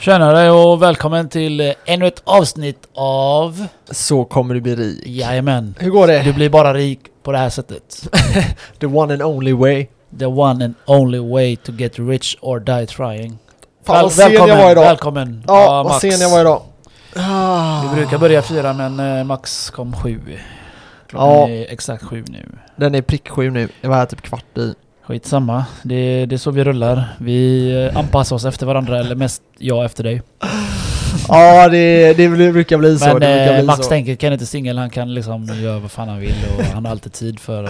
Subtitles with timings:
[0.00, 3.66] Tjenare och välkommen till eh, ännu ett avsnitt av...
[3.90, 5.02] Så kommer du bli rik.
[5.06, 5.74] Jajamän.
[5.78, 6.22] Hur går det?
[6.22, 8.08] Du blir bara rik på det här sättet.
[8.78, 9.86] The one and only way.
[10.18, 13.38] The one and only way to get rich or die trying.
[13.84, 14.82] Fan vad sen jag var idag.
[14.84, 15.44] Välkommen.
[15.46, 16.62] Ja, vad sen jag var idag.
[17.16, 17.82] Ah.
[17.82, 20.20] Vi brukar börja fyra men eh, Max kom sju.
[21.06, 21.48] Klockan Ja.
[21.48, 22.48] är exakt sju nu.
[22.76, 23.68] Den är prick sju nu.
[23.80, 24.74] Jag var här typ kvart i.
[25.10, 25.64] Skitsamma.
[25.82, 27.04] Det, det är så vi rullar.
[27.18, 30.22] Vi eh, anpassar oss efter varandra eller mest jag efter dig.
[31.28, 33.06] Ja, det, det brukar bli så.
[33.06, 33.88] Men det eh, bli Max så.
[33.88, 36.92] tänker kan inte singel, han kan liksom göra vad fan han vill och han har
[36.92, 37.66] alltid tid för,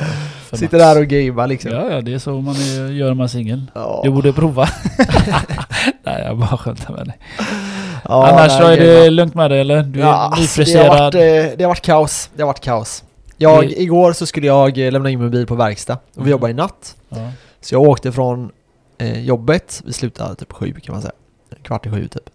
[0.49, 0.95] för Sitter Max.
[0.95, 1.71] där och gamear liksom.
[1.73, 3.63] Ja, ja, det är så man är, gör när man är singel.
[3.75, 4.01] Ja.
[4.05, 4.69] Du borde prova.
[6.05, 7.19] nej, jag bara skämtar med dig.
[8.09, 9.11] Ja, Annars så nej, är det gamear.
[9.11, 9.83] lugnt med dig eller?
[9.83, 10.31] Du är Ja, alltså,
[10.63, 10.99] det, har nyfriserad.
[10.99, 12.31] varit, eh, det har varit kaos.
[12.37, 13.05] Det har varit kaos.
[13.43, 15.95] Jag, Det- Igår så skulle jag eh, lämna in min bil på verkstad.
[16.11, 16.25] Och Mm.
[16.25, 16.97] vi jobbar i natt.
[17.09, 17.33] Ja.
[17.61, 18.53] Så jag åkte från
[18.99, 21.13] eh, jobbet, vi slutade typ sju kan man säga.
[21.63, 22.31] Kvart i sju typ.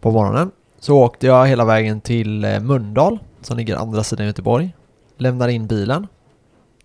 [0.00, 0.50] På morgonen.
[0.80, 4.74] Så åkte jag hela vägen till eh, Mölndal, som ligger andra sidan Göteborg.
[5.18, 6.06] Lämnar in bilen.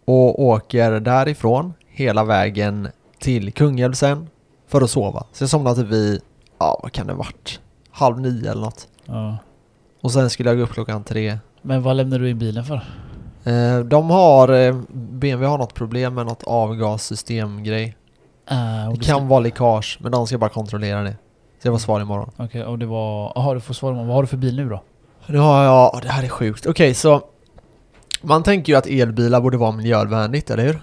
[0.06, 2.88] Och åker därifrån hela vägen
[3.20, 4.28] till Kungälv sen.
[4.68, 5.24] För att sova.
[5.34, 6.22] Så jag somnade typ vid,
[6.60, 7.60] ja vad kan det varit?
[7.92, 8.88] Halv nio eller något.
[9.06, 9.38] Ja.
[10.02, 11.38] Och sen skulle jag gå upp klockan tre.
[11.62, 12.82] Men vad lämnar du in bilen för?
[13.48, 17.98] Eh, de har, eh, BMW har något problem med något avgassystemgrej.
[18.52, 21.16] Uh, Det kan vara läckage, men de ska bara kontrollera det.
[21.62, 22.32] Så jag var svar imorgon.
[22.38, 23.32] Okej, och det var...
[23.36, 24.84] Jaha, du får svara på Vad har du för bil nu då?
[25.26, 26.66] Nu har jag, åh, det här är sjukt.
[26.66, 27.22] Okej, så
[28.22, 30.82] man tänker ju att elbilar borde vara miljövänligt, eller hur?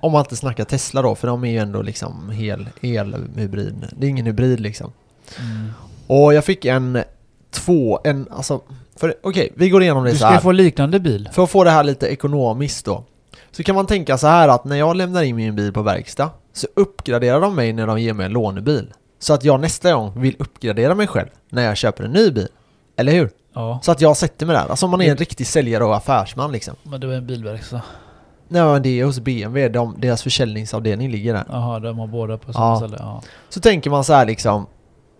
[0.00, 3.88] Om man inte snackar Tesla då, för de är ju ändå liksom hel elhybrid.
[3.96, 4.92] Det är ingen hybrid liksom.
[5.38, 5.72] Mm.
[6.06, 7.02] Och jag fick en
[7.50, 8.60] två, en, alltså,
[8.96, 10.34] för okej, vi går igenom det Du så ska här.
[10.34, 11.28] ju få liknande bil.
[11.32, 13.04] För att få det här lite ekonomiskt då.
[13.50, 16.30] Så kan man tänka så här att när jag lämnar in min bil på verkstad
[16.52, 18.92] så uppgraderar de mig när de ger mig en lånebil.
[19.18, 22.48] Så att jag nästa gång vill uppgradera mig själv när jag köper en ny bil.
[22.96, 23.30] Eller hur?
[23.54, 23.78] Ja.
[23.82, 24.66] Så att jag sätter mig där.
[24.70, 25.18] Alltså om man är en Mm.
[25.18, 26.74] riktig säljare och affärsman liksom.
[26.82, 27.82] Men du är en bilverkstad.
[28.48, 31.44] Nej men det är hos BMW, de, deras försäljningsavdelning ligger där.
[31.48, 32.76] Jaha, de har båda på samma Ja.
[32.76, 32.96] ställe.
[33.00, 33.22] Ja.
[33.48, 34.66] Så tänker man så här liksom.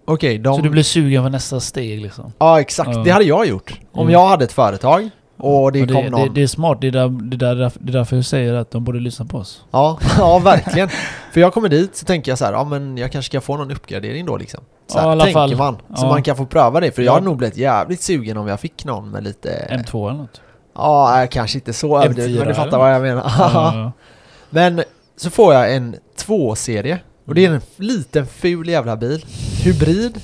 [0.09, 0.57] Okej, de...
[0.57, 2.33] Så du blir sugen för nästa steg liksom?
[2.39, 3.03] Ja exakt, Ja.
[3.03, 3.81] det hade jag gjort.
[3.93, 4.13] Om Mm.
[4.13, 6.21] jag hade ett företag och det Och kom det, någon...
[6.21, 8.55] det, det är smart, det är, där, det, är där, det är därför jag säger
[8.55, 9.65] att de borde lyssna på oss.
[9.71, 10.89] Ja, ja verkligen.
[11.33, 13.57] För jag kommer dit så tänker jag så här, ja men jag kanske ska få
[13.57, 14.61] någon uppgradering då liksom.
[14.87, 15.57] Så Ja, här, alla tänker fall.
[15.57, 15.75] man.
[15.97, 16.09] Så Ja.
[16.09, 16.91] man kan få pröva det.
[16.93, 17.15] För jag Ja.
[17.15, 19.69] hade nog blivit jävligt sugen om jag fick någon med lite...
[19.71, 20.41] M2 eller något.
[20.75, 23.23] Ja, kanske inte så överdrivet, men du M4 fattar vad jag menar.
[23.39, 23.93] Ja,
[24.51, 24.83] men
[25.17, 25.97] så får jag en
[26.27, 26.99] 2-serie.
[27.27, 29.25] Och det är en liten ful jävla bil.
[29.65, 30.21] Hybrid.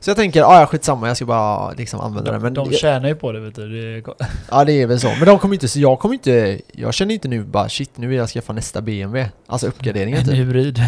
[0.00, 2.40] Så jag tänker, ja skitsamma, jag ska bara liksom använda den.
[2.40, 3.68] de, Men de tjänar ju på det vet du.
[3.68, 4.14] Det är,
[4.50, 7.14] Ja det är väl så, men de kommer inte, så jag kommer inte, jag känner
[7.14, 10.78] inte nu bara shit nu vill jag skaffa nästa BMW Alltså uppgraderingen en typ hybrid.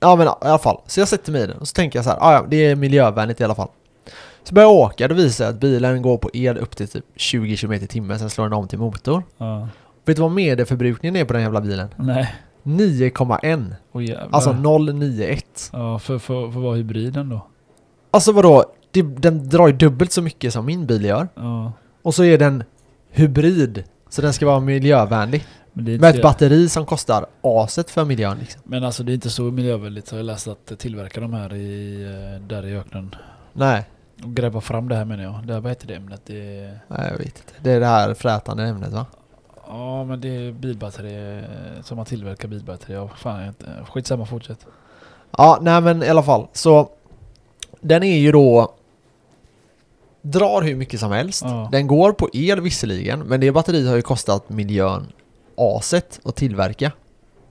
[0.00, 2.04] Ja men i alla fall, så jag sätter mig i den och så tänker jag
[2.04, 3.68] så här, "Ah, ja det är miljövänligt i alla fall
[4.44, 7.04] Så börjar jag åka, då visar sig att bilen går på el upp till typ
[7.16, 9.68] 20 km i timmen, sen slår den om till motor Ja.
[10.06, 11.88] Vet du vad medelförbrukningen är på den jävla bilen?
[11.96, 12.34] Nej.
[12.64, 14.28] 9,1 Åh jävlar.
[14.32, 17.46] Alltså 091 Ja, för, för, för vara hybriden då.
[18.10, 18.64] Alltså vadå?
[18.90, 21.72] Det, den drar ju dubbelt så mycket som min bil gör Ja.
[22.02, 22.64] Och så är den
[23.10, 28.04] hybrid Så den ska vara miljövänlig Men, Med ett inte, batteri som kostar aset för
[28.04, 31.20] miljön liksom men alltså det är inte så miljövänligt så jag har läst att tillverka
[31.20, 33.14] de här i, eh, där i öknen.
[33.52, 33.84] Nej,
[34.24, 35.46] Och gräva fram det här menar jag.
[35.46, 36.20] Det här, vad heter det ämnet?
[36.26, 36.34] Det
[36.88, 39.06] nej jag vet inte Det är det här frätande ämnet va?
[39.74, 43.08] Ja men det är bilbatteri eh, som man tillverkar bilbatteri av.
[43.16, 44.66] Fan, inte, skitsamma fortsätt.
[45.30, 46.48] Ja, nej men i alla fall.
[46.52, 46.88] Så
[47.80, 48.74] den är ju då
[50.22, 51.42] drar hur mycket som helst.
[51.44, 51.68] Ja.
[51.72, 55.06] Den går på el visserligen, men det batteriet har ju kostat miljön
[55.56, 56.92] aset att tillverka.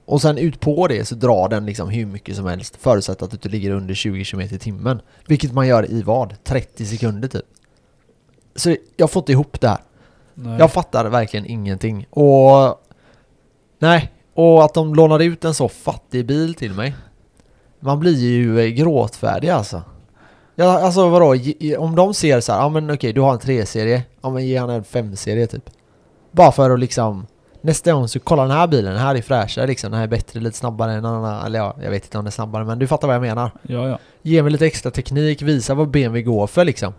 [0.06, 3.42] Och sen ut på det så drar den liksom hur mycket som helst förutsatt att
[3.42, 5.00] du ligger under 20 km i timmen.
[5.26, 6.44] Vilket man gör i vad?
[6.44, 7.44] 30 sekunder typ.
[8.56, 9.78] Så jag får inte ihop det här.
[10.34, 10.58] Nej.
[10.58, 12.06] Jag fattar verkligen ingenting.
[12.10, 12.80] Och...
[13.78, 16.94] Nej, och att de lånar ut en så fattig bil till mig.
[17.80, 19.82] Man blir ju eh, gråtfärdig alltså.
[20.54, 21.36] Ja, alltså vadå?
[21.78, 24.56] Om de ser så här, ja men okej du har en 3-serie, ja men ge
[24.56, 25.70] han en 5-serie typ.
[26.30, 27.26] Bara för att liksom
[27.64, 30.10] Nästa gång så kolla den här bilen, den här är fräschare liksom, den här är
[30.10, 32.64] bättre, lite snabbare än den annan, eller ja, jag vet inte om den är snabbare
[32.64, 33.50] men du fattar vad jag menar.
[33.62, 33.98] Ja, ja.
[34.22, 36.94] Ge mig lite extra teknik, visa vad BMW går för liksom.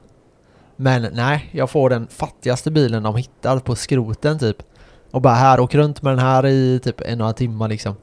[0.76, 4.58] Men nej, jag får den fattigaste bilen de hittar på skroten typ.
[5.12, 7.96] Och bara här, åk runt med den här i typ en några timmar liksom.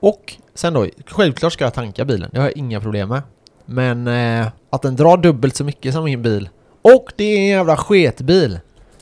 [0.00, 3.22] Och sen då, självklart ska jag tanka bilen, det har jag inga problem med.
[3.66, 6.48] Men eh, att den drar dubbelt så mycket som min bil.
[6.82, 8.60] Och det är en jävla sketbil!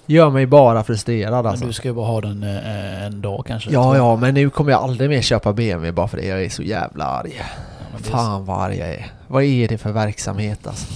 [0.09, 1.67] Gör mig bara frustrerad Men alltså.
[1.67, 3.71] du ska ju bara ha den eh, en dag kanske.
[3.71, 6.27] Ja, ja, men nu kommer jag aldrig mer köpa BMW bara för det.
[6.27, 7.35] Jag är så jävla arg.
[7.39, 7.45] Ja,
[7.93, 9.07] men Fan vad arg jag är.
[9.29, 10.87] Vad är det för verksamhet alltså?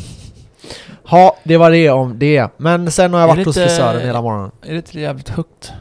[1.11, 2.49] Ja, det var det om det.
[2.57, 4.51] Men sen har jag Är varit hos frisören hela morgonen.
[4.63, 5.73] Är det inte jävligt högt?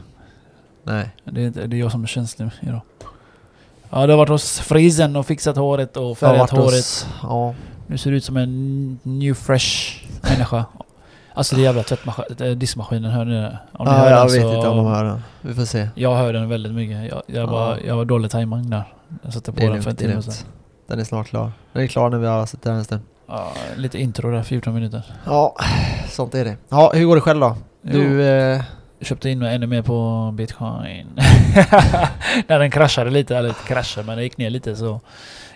[0.82, 1.10] Nej.
[1.24, 2.80] Det är, inte, det är jag som är känslig idag.
[3.90, 6.64] Ja, du har varit hos frisen och fixat håret och färgat håret.
[6.64, 7.06] hos...
[7.22, 7.54] Ja.
[7.86, 10.64] Nu ser du ut som en new fresh människa.
[11.34, 13.58] Alltså det är jävla tvättmaskin, äh, diskmaskinen, hör ni det?
[13.72, 15.22] Om ni ja hör jag den vet så- inte om de hör den.
[15.40, 15.88] Vi får se.
[15.94, 16.96] Jag hör den väldigt mycket.
[17.10, 17.46] Jag, jag, Ja.
[17.46, 18.84] var, jag var dålig tajming där.
[19.22, 20.34] Jag satte på den för en lugnt, det är timme sedan.
[20.86, 21.52] Den är snart klar.
[21.72, 23.00] Den är klar när vi har suttit här en stund.
[23.30, 25.02] Ja, lite intro där, 14 minuter.
[25.26, 25.56] Ja,
[26.08, 26.56] sånt är det.
[26.68, 27.56] Ja, hur går det själv då?
[27.82, 28.22] Du...
[28.28, 28.62] Eh,
[29.02, 31.06] köpte in mig ännu mer på bitcoin.
[32.46, 35.00] När den kraschade lite, eller inte kraschade men det gick ner lite så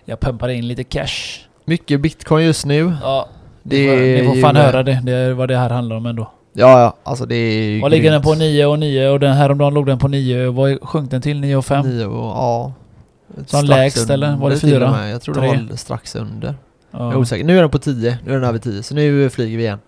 [0.04, 1.40] jag pumpade in lite cash.
[1.64, 2.92] mycket bitcoin just nu.
[3.02, 3.28] Ja,
[3.62, 3.96] Det ni får,
[4.30, 5.00] ni får fan höra det.
[5.02, 6.30] Det är vad det här handlar om ändå.
[6.52, 6.96] Ja, ja.
[7.02, 8.34] Alltså det är ju Vad ligger den på?
[8.34, 10.50] 9 och 9 och den häromdagen låg den på 9.
[10.50, 11.40] Vad sjönk den till?
[11.40, 11.88] 9 och 5?
[11.88, 12.72] Nio och, ja.
[13.46, 14.26] Strax lägst, eller?
[14.26, 14.86] Var det under till fyra?
[14.90, 15.12] och med.
[15.12, 16.54] Jag tror det var strax under.
[16.98, 17.44] Jag är osäker.
[17.44, 18.18] Nu är den på 10.
[18.24, 18.82] Nu är den över 10.
[18.82, 19.78] Så nu flyger vi igen.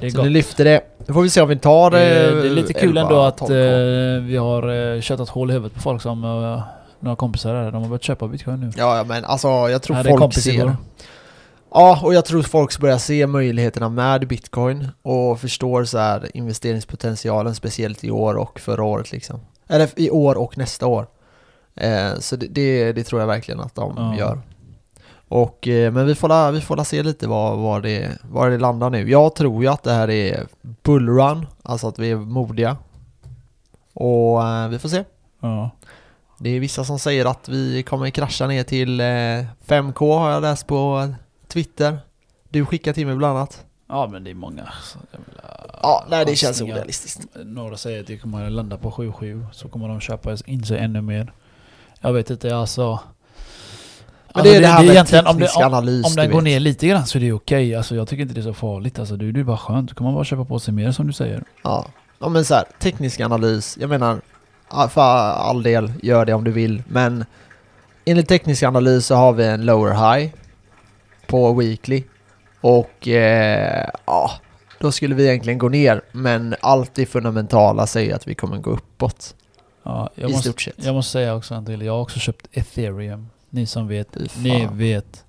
[0.00, 0.24] det är så gott.
[0.24, 0.80] nu lyfter det.
[1.06, 2.42] Nu får vi se om vi tar Det, det.
[2.42, 3.52] det är lite kul 11, ändå att 12.
[3.54, 6.62] eh, vi har eh, köttat hål i huvudet på folk som eh,
[7.00, 7.70] några kompisar där.
[7.70, 8.70] De har börjat köpa bitcoin nu.
[8.76, 10.76] Ja, ja, men alltså jag tror är en folk ser.
[11.76, 17.54] Ja, och jag tror folk börjar se möjligheterna med bitcoin och förstår så här investeringspotentialen
[17.54, 19.40] speciellt i år och förra året liksom.
[19.68, 21.06] Eller i år och nästa år.
[21.76, 24.16] Eh, så det, det, det tror jag verkligen att de Ja.
[24.18, 24.38] gör.
[25.28, 28.50] Och, eh, men vi får, la, vi får la se lite var, var, det, var
[28.50, 29.10] det landar nu.
[29.10, 30.46] Jag tror ju att det här är
[30.82, 32.76] bullrun, alltså att vi är modiga.
[33.92, 35.04] Och eh, vi får se.
[35.40, 35.70] Ja.
[36.38, 39.04] Det är vissa som säger att vi kommer krascha ner till eh,
[39.66, 41.12] 5K har jag läst på
[41.48, 41.98] Twitter.
[42.48, 43.64] Du skickar till mig bland annat.
[43.88, 44.72] ja, men det är många.
[45.82, 47.26] Ja, nej det känns orealistiskt.
[47.44, 50.78] Några säger att det kommer att landa på 7-7 så kommer de köpa in sig
[50.78, 51.32] ännu mer.
[52.00, 53.00] Jag vet inte, alltså...
[54.34, 56.38] Men det är det här med egentligen, om, det, teknisk om, analys, om den går
[56.38, 56.44] vet.
[56.44, 57.74] ner lite grann så är det okej.
[57.74, 58.98] Alltså, jag tycker inte det är så farligt.
[58.98, 59.88] Alltså, det, det är bara skönt.
[59.88, 61.42] Då kan man bara köpa på sig mer som du säger.
[61.62, 61.86] Ja.
[62.18, 63.78] ja, men så här, teknisk analys.
[63.80, 64.20] Jag menar,
[64.88, 66.82] för all del, gör det om du vill.
[66.88, 67.24] Men
[68.04, 70.32] enligt teknisk analys så har vi en lower high
[71.26, 72.02] på weekly.
[72.60, 74.30] Och eh, ja,
[74.80, 76.00] då skulle vi egentligen gå ner.
[76.12, 79.34] Men allt det fundamentala säger att vi kommer gå uppåt.
[79.82, 80.74] Ja, jag, I måste, stort sett.
[80.84, 81.82] jag måste säga också en till.
[81.82, 83.28] Jag har också köpt ethereum.
[83.54, 84.16] Ni som vet.
[84.42, 85.24] Ni vet.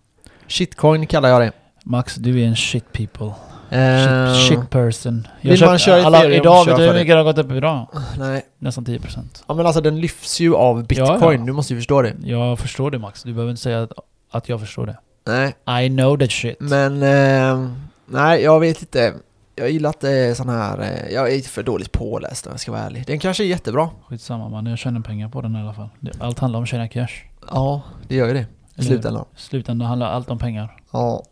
[0.48, 1.52] Shitcoin kallar jag det.
[1.84, 3.32] Max, du är en shit people.
[3.70, 5.28] Eh, Shit, shit person.
[5.42, 7.88] vill man köra alla, ethereum, idag, vet du hur mycket det har gått upp idag?
[8.20, 8.46] Nej.
[8.60, 9.44] Nästan 10%.
[9.48, 11.38] Ja men alltså den lyfts ju av bitcoin, Ja, ja.
[11.38, 12.14] du måste ju förstå det.
[12.24, 13.24] Jag förstår det Max.
[13.24, 13.92] Du behöver inte säga att,
[14.32, 14.98] att jag förstår det.
[15.28, 15.86] Nej.
[15.86, 16.56] I know that shit.
[16.60, 17.70] Men, eh,
[18.06, 19.14] nej jag vet inte.
[19.56, 22.82] Jag gillar inte sån här, eh, jag är för dåligt påläst om jag ska vara
[22.82, 23.04] ärlig.
[23.08, 23.90] Den kanske är jättebra.
[24.10, 25.90] Skitsamma man, jag tjänar pengar på den i alla fall.
[26.20, 27.08] Allt handlar om att tjäna cash.
[27.52, 28.46] Ja, det gör ju det.
[28.76, 29.26] I slutändan.
[29.36, 30.78] Slutändan handlar allt om pengar.
[30.92, 31.24] Ja.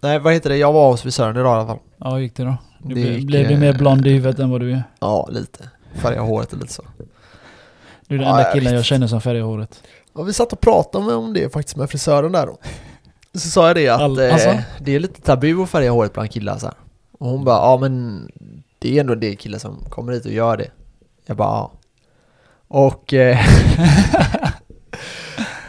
[0.00, 1.78] Nej vad heter det, jag var hos frisören idag i alla fall.
[1.96, 2.56] Ja, hur gick det då?
[2.78, 4.82] Du Det blev, gick, blev du eh, mer blond i huvudet än vad du är?
[5.00, 5.70] Ja, lite.
[5.94, 6.82] Färga håret och lite så.
[8.08, 8.74] Du är den Ja, enda jag killen vet.
[8.74, 9.82] jag känner som färgar håret.
[10.14, 12.58] Ja, vi satt och pratade om det faktiskt med frisören där då.
[13.34, 14.54] Så sa jag det att All- eh, alltså?
[14.80, 16.74] det är lite tabu att färga håret bland killar så här.
[17.18, 18.26] Och hon bara, ja men
[18.78, 20.70] det är ändå det killar som kommer hit och gör det.
[21.26, 21.72] Jag bara, ja.
[22.68, 23.14] Och...
[23.14, 23.38] Eh,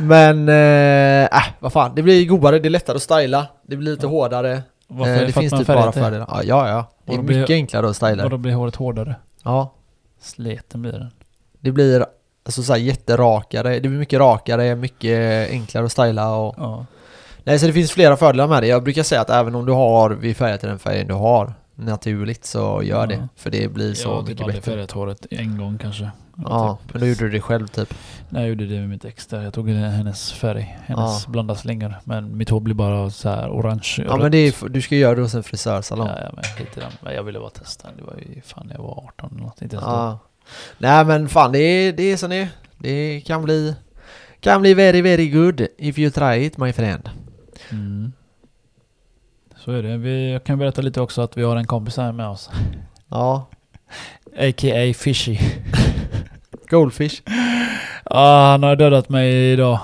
[0.01, 3.92] men, eh, äh, vad fan, det blir godare, det är lättare att styla, det blir
[3.92, 4.09] lite Ja.
[4.09, 4.62] hårdare.
[4.88, 5.13] Varför?
[5.15, 6.00] eh, det finns typ färgar bara inte?
[6.00, 6.27] fördelar.
[6.31, 6.86] Ja, ja, ja.
[7.06, 8.24] Det är blir- mycket enklare att styla.
[8.24, 9.15] Och då blir håret hårdare.
[9.43, 9.74] Ja,
[10.22, 11.12] Sleten blir den.
[11.60, 12.05] det blir
[12.46, 16.86] alltså så här jätterakare, det blir mycket rakare, mycket enklare att styla och Ja.
[17.43, 18.67] Nej, så det finns flera fördelar med det.
[18.67, 21.53] Jag brukar säga att även om du har vid färgat till den färgen du har
[21.75, 23.05] naturligt så gör Ja.
[23.05, 23.27] det.
[23.36, 24.72] För det blir så jag har typ mycket aldrig bättre.
[24.72, 26.10] färgat håret en gång kanske.
[26.50, 26.93] Ja, Typ.
[26.93, 27.93] men då gjorde du det själv typ.
[28.29, 29.41] Nej, jag gjorde det med mitt ex där.
[29.41, 30.77] Jag tog hennes färg.
[30.86, 31.31] Hennes Ja.
[31.31, 31.95] blonda slingor.
[32.03, 34.03] Men mitt hår blir bara så här orange.
[34.07, 36.07] Ja men det är, du ska göra det hos en frisörsalong.
[36.07, 36.91] Ja, ja, men i den.
[37.01, 37.88] Men jag ville bara testa.
[37.98, 39.62] Det var ju fan jag var 18 eller något.
[39.62, 39.91] Inte ens då.
[39.91, 40.19] Ja.
[40.77, 42.50] Nej men fan det är, det är som det.
[42.77, 43.75] Det kan bli
[44.39, 47.10] kan bli very very good if you try it my friend.
[47.71, 48.12] Mm.
[49.57, 49.98] Så är det.
[49.98, 52.50] Vi, jag kan berätta lite också att vi har en kompis här med oss.
[53.10, 53.48] Ja.
[54.38, 54.93] A.k.a.
[54.93, 55.38] Fishy.
[56.72, 57.22] Goldfish.
[58.04, 59.80] Ah, han har dödat mig idag.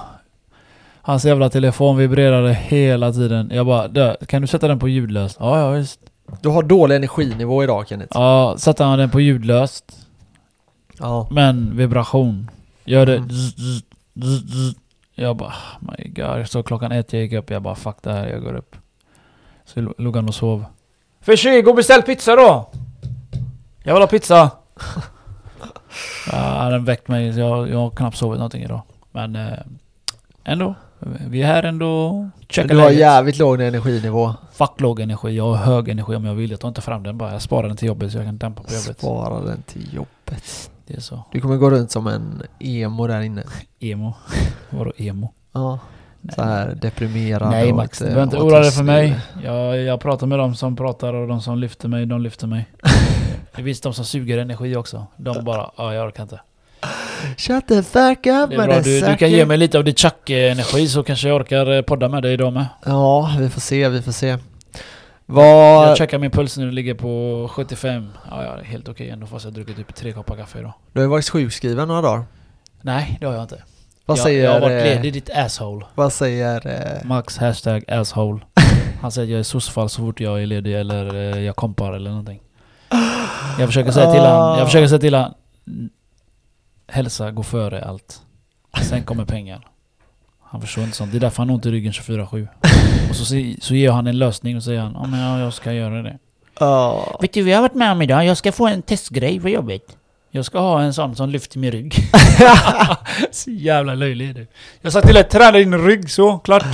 [1.02, 3.52] Hans jävla telefon vibrerade hela tiden.
[3.54, 5.38] Jag bara, dö, kan du sätta den på ljudlöst?
[5.40, 6.00] Ja, ja visst.
[6.42, 8.12] Du har dålig energinivå idag Kenneth.
[8.14, 9.98] Ja, satte han den på ljudlöst.
[11.00, 11.28] Ja.
[11.32, 12.52] Men vibration.
[12.86, 13.30] Gör det Mm.
[13.30, 13.84] zzz, zzz,
[14.24, 14.76] zzz, zzz.
[15.16, 15.50] Jag bara,
[15.82, 16.50] oh my god.
[16.50, 18.76] Så klockan ett jag gick upp, jag bara fuck det här, jag går upp.
[19.66, 20.66] Så låg han och sov.
[21.22, 22.70] Fishy, gå och beställ pizza då!
[23.84, 24.52] Jag vill ha pizza!
[26.32, 28.82] ja, den väckt mig, jag, jag har knappt sovit någonting idag.
[29.12, 29.54] Men eh,
[30.44, 30.76] ändå.
[31.28, 32.30] Vi är här ändå.
[32.50, 33.00] Checka Du har läget.
[33.00, 34.34] jävligt låg energinnivå.
[34.52, 35.36] Fuck låg energi.
[35.38, 36.52] Jag har hög energi om jag vill.
[36.52, 37.32] Jag tar inte fram den bara.
[37.32, 38.98] Jag sparar den till jobbet så jag kan dämpa på jobbet.
[39.00, 40.72] Spara den till jobbet.
[40.88, 41.24] Det är så.
[41.32, 43.44] Du kommer gå runt som en emo där inne.
[43.80, 44.14] Emo.
[44.70, 45.34] Vadå emo?
[45.52, 45.80] Ja,
[46.22, 46.36] Nej.
[46.36, 49.20] så här deprimerad Nej Max, du behöver inte oroa dig för mig.
[49.44, 52.66] Jag, jag pratar med dem som pratar och de som lyfter mig, de lyfter mig.
[53.58, 55.08] Det finns de som suger energi också.
[55.18, 56.40] De bara, ja jag orkar inte.
[57.38, 59.98] Shut the fuck up Det är bra, du, du kan ge mig lite av ditt
[59.98, 62.66] tjack-energi så kanske jag orkar eh, podda med dig idag med.
[62.86, 64.38] Ja, vi får se, vi får se.
[65.26, 65.90] Vad...
[65.90, 68.10] Jag checkar min puls nu, det ligger på 75.
[68.30, 70.74] Ja, ja helt okej ändå fast jag druckit typ tre koppar kaffe idag.
[70.94, 72.26] Du har ju varit sjukskriven några dagar.
[72.82, 73.64] Nej, det har jag inte.
[74.06, 74.44] Vad jag, säger...
[74.44, 75.86] jag har varit eh, ledig, ditt asshole.
[75.96, 76.68] Vad säger...
[76.68, 78.40] eh, Max hashtag asshole.
[79.02, 81.94] Han säger att jag är sossfall så fort jag är ledig eller eh, jag kompar
[81.94, 82.40] eller någonting.
[83.60, 85.34] Jag försöker säga till han, jag försöker säga till han
[85.68, 85.90] "Mm,
[86.88, 88.22] Hälsa går före allt.
[88.82, 89.68] Sen kommer pengar.
[90.44, 91.12] Han förstår inte sånt.
[91.12, 92.48] Det är därför han har ont i ryggen 24-7.
[93.10, 93.26] Och så,
[93.62, 96.18] så ger han en lösning och säger han ja men ja, jag ska göra det.
[96.60, 97.18] Ja.
[97.22, 98.26] Vet du vad jag har varit med om idag?
[98.26, 99.98] Jag ska få en testgrej på jobbet.
[100.32, 101.94] Jag ska ha en sån som lyfter min rygg.
[103.32, 104.48] så jävla löjlig är du.
[104.82, 106.66] Jag sa till att träna din rygg så, klart.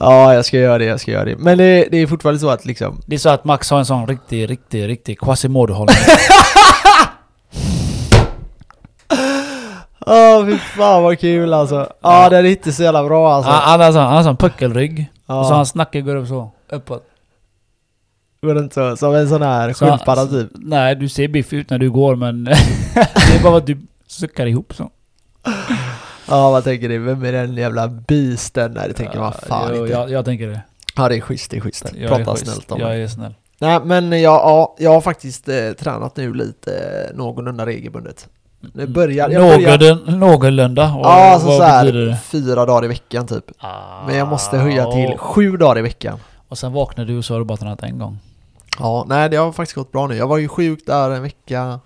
[0.00, 1.36] Ja, jag ska göra det, jag ska göra det.
[1.38, 3.00] Men det, det är fortfarande så att liksom...
[3.06, 5.96] Det är så att Max har en sån riktig, riktig, riktig Quasimodo-hållning.
[10.06, 11.92] Åh fy fan vad kul alltså.
[12.02, 13.50] Ja, det är inte så jävla bra alltså.
[13.50, 15.06] han, han har sån, han har sån puckelrygg.
[15.26, 15.40] Ja.
[15.40, 17.04] Och så hans nacke går upp så, uppåt.
[18.42, 18.96] Går det inte så?
[18.96, 20.48] Som en sån här Så- sköldpadda typ.
[20.54, 22.44] Nej, du ser biff ut när du går men
[22.94, 24.90] det är bara att du suckar ihop så.
[26.28, 26.98] Ja, vad tänker du?
[26.98, 28.72] Vem är den jävla beasten?
[28.72, 29.92] Nej, det tänker man fan jo, inte.
[29.92, 30.60] Jag, jag tänker det.
[30.96, 31.84] Ja, det är schysst, det är schysst.
[31.94, 32.44] Jag Prata är schysst.
[32.46, 32.96] snällt om Jag det.
[32.96, 33.34] är snäll.
[33.58, 36.72] Nej, men jag, ja, jag har faktiskt eh, tränat nu lite
[37.10, 38.28] eh, någorlunda regelbundet.
[38.60, 39.28] Det börjar...
[39.30, 42.18] Jag börjar Någorlunda, ja, alltså så här, det?
[42.24, 43.44] fyra dagar i veckan typ.
[43.58, 46.18] Ah, Men jag måste höja till sju dagar i veckan.
[46.48, 48.18] Och sen vaknar du och så har du bara tränat en gång.
[48.78, 50.16] Ja, nej det har faktiskt gått bra nu.
[50.16, 51.80] Jag var ju sjuk där en vecka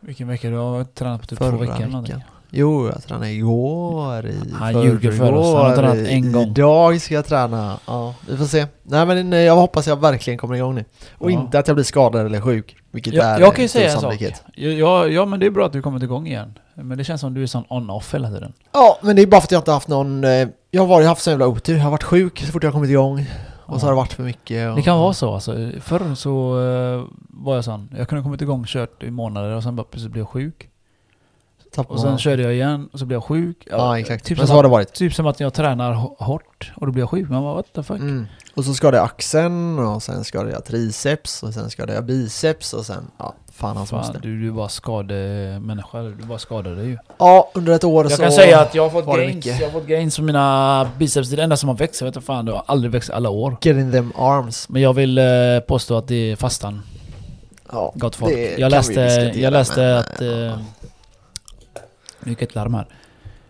[0.00, 0.48] Vilken vecka?
[0.50, 1.90] Du har tränat på typ två veckor eller veckan.
[1.90, 2.24] någonting.
[2.54, 5.54] Jo, jag tränade igår, i Han ljuger för oss.
[5.54, 6.42] Han har tränat en gång.
[6.48, 7.78] Idag ska jag träna.
[7.86, 8.66] Ja, vi får se.
[8.82, 10.84] Nej men eh, jag hoppas jag verkligen kommer igång nu.
[11.18, 11.34] Och Ja.
[11.40, 12.76] inte att jag blir skadad eller sjuk.
[12.90, 14.22] Vilket Jag, är jag kan ju säga en sak.
[14.54, 16.58] Ja, ja, men det är bra att du kommit igång igen.
[16.74, 18.52] Men det känns som du är sån on-off hela tiden.
[18.72, 20.24] Ja, men det är bara för att jag inte haft någon...
[20.24, 21.76] eh, Jag har varit, haft så jävla otur.
[21.76, 23.26] Jag har varit sjuk så fort jag har kommit igång.
[23.66, 24.70] Och så har det varit för mycket.
[24.70, 25.70] Och, Det kan vara så alltså.
[25.80, 27.88] Förr så eh, var jag sån.
[27.98, 30.68] Jag kunde kommit igång kört i månader och sen bara plötsligt blev jag sjuk.
[31.74, 33.66] Tappar Och sen körde jag igen och så blev jag sjuk.
[33.70, 34.24] Ja, exakt.
[34.24, 34.92] Typ men som, så har att, det varit.
[34.92, 37.28] typ som att jag tränar hå- hårt och då blir jag sjuk.
[37.28, 37.98] Man bara what the fuck?
[38.00, 38.26] Mm.
[38.54, 42.72] Och så skadade jag axeln och sen skadade jag triceps och sen skadade jag biceps
[42.72, 43.10] och sen...
[43.18, 44.20] Ja, fan hans moster.
[44.22, 45.98] du, du bara skademänniska.
[46.02, 46.98] Du bara skadar dig ju.
[47.18, 48.22] Ja, under ett år Jag så...
[48.22, 49.46] kan säga att jag har fått var gains.
[49.46, 51.28] Jag har fått gains på mina biceps.
[51.28, 52.00] Det är det enda som har växt.
[52.00, 53.56] Jag vet inte fan, det har aldrig växt alla år.
[53.62, 54.68] Get in them arms.
[54.68, 55.24] Men jag vill eh,
[55.68, 56.82] påstå att det är fastan.
[57.72, 58.32] Ja, Gott folk.
[58.58, 59.00] Jag läste,
[59.34, 60.20] jag läste att...
[60.20, 60.58] eh,
[62.22, 62.86] Eh, nu gick ett larm här.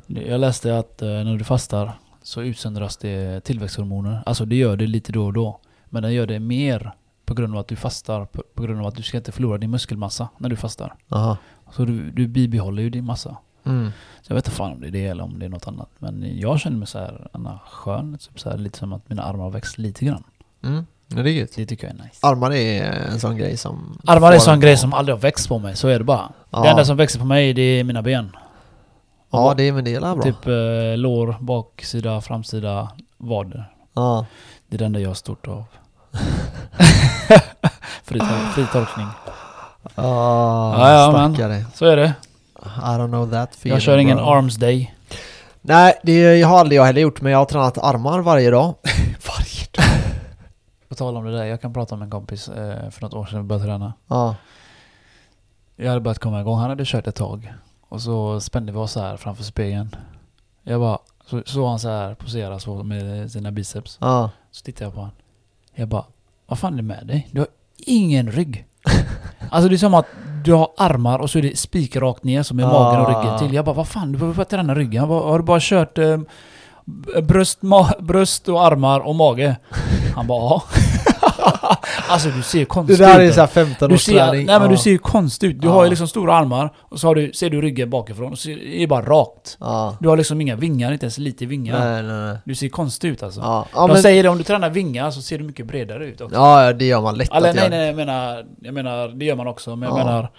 [0.06, 4.22] Jag läste att eh, när du fastar så utsöndras det tillväxthormoner.
[4.26, 5.60] Alltså det gör det lite då och då.
[5.84, 6.92] Men den gör det mer
[7.24, 8.24] på grund av att du fastar.
[8.24, 10.94] På, grund av att du ska inte förlora din muskelmassa när du fastar.
[11.08, 11.36] Aha.
[11.70, 13.36] Så du, du bibehåller ju din massa.
[13.64, 13.90] Mm.
[14.22, 15.88] Så jag vet inte fan om det är det eller om det är något annat.
[15.98, 18.18] Men jag känner mig så här, Anna, skön.
[18.18, 20.24] Typ så här, lite som att mina armar har växt lite grann.
[20.62, 20.86] Mm.
[21.08, 21.52] Ja, det är gött.
[21.56, 22.18] Det tycker jag är nice.
[22.26, 23.98] Armar är en sån grej som...
[24.06, 26.32] Armar är en sån grej som aldrig har växt på mig, så är det bara.
[26.50, 26.62] Ja.
[26.62, 28.36] Det enda som växer på mig det är mina ben.
[29.32, 30.22] Ja, det är men det är bra.
[30.22, 33.72] Typ eh, lår, baksida, framsida, vader.
[33.94, 34.26] Ja.
[34.68, 35.64] Det är det enda jag har stort av.
[38.04, 38.18] fri,
[38.72, 39.06] torkning.
[39.94, 41.64] Ah, Ja, ja, men- stackare.
[41.74, 42.14] Så är det.
[42.64, 44.26] I don't know that feeling, Jag kör ingen bro.
[44.26, 44.94] arms day.
[45.60, 48.74] Nej, det har aldrig jag heller gjort, men jag har tränat armar varje dag.
[49.28, 49.84] Varje dag.
[50.88, 53.26] På tal om det där, jag kan prata med en kompis eh, för något år
[53.26, 53.92] sedan vi började träna.
[54.08, 54.34] Ja.
[55.76, 57.52] Jag hade börjat komma igång, han hade kört ett tag.
[57.92, 59.96] Och så spände vi oss så här framför spegeln.
[60.62, 63.98] Jag bara, så såg han så här posera så med sina biceps.
[64.00, 64.30] Ja.
[64.50, 65.14] Så tittade jag på honom.
[65.74, 66.04] Jag bara,
[66.46, 67.28] vad fan är det med dig?
[67.32, 68.66] Du har ingen rygg.
[69.50, 70.06] alltså det är som att
[70.44, 73.54] du har armar och så är det spikrakt ner som är magen och ryggen till.
[73.54, 75.08] Jag bara, vad fan, du behöver bara träna ryggen.
[75.08, 76.20] Bara, har du bara kört eh,
[77.22, 77.60] bröst,
[77.98, 79.56] bröst och armar och mage?
[80.14, 80.62] Han bara, ja.
[82.08, 83.30] alltså du ser Det konstig där ut.
[83.30, 84.46] är såhär 15 Du års ser, träning.
[84.46, 85.60] nej men du ser ju konstig ut.
[85.60, 88.38] Du har ju liksom stora armar och så har du, ser du ryggen bakifrån och
[88.38, 89.58] så är det bara rakt.
[90.00, 91.78] Du har liksom inga vingar, inte ens lite vingar.
[91.92, 92.36] Nej, nej, nej.
[92.44, 93.40] Du ser konstig ut alltså.
[93.40, 96.06] Ja, ja, De men, säger det, om du tränar vingar så ser du mycket bredare
[96.06, 96.36] ut också.
[96.36, 99.36] ja, det gör man lätt Eller att nej, nej, jag menar, jag menar, det gör
[99.36, 99.76] man också.
[99.76, 100.04] Men jag Ja.
[100.04, 100.30] menar,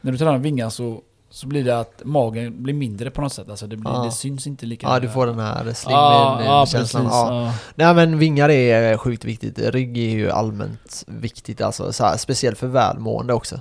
[0.00, 1.00] när du tränar vingar så
[1.32, 3.50] Så blir det att magen blir mindre på något sätt.
[3.50, 4.04] Alltså det, blir, Ja.
[4.04, 7.04] det syns inte lika Ja, du får den här slimmin-känslan.
[7.04, 7.44] ja, Ja.
[7.46, 7.52] Ja.
[7.74, 9.58] Nej men vingar är sjukt viktigt.
[9.58, 13.60] Rygg är ju allmänt viktigt, alltså så här, speciellt för välmående också.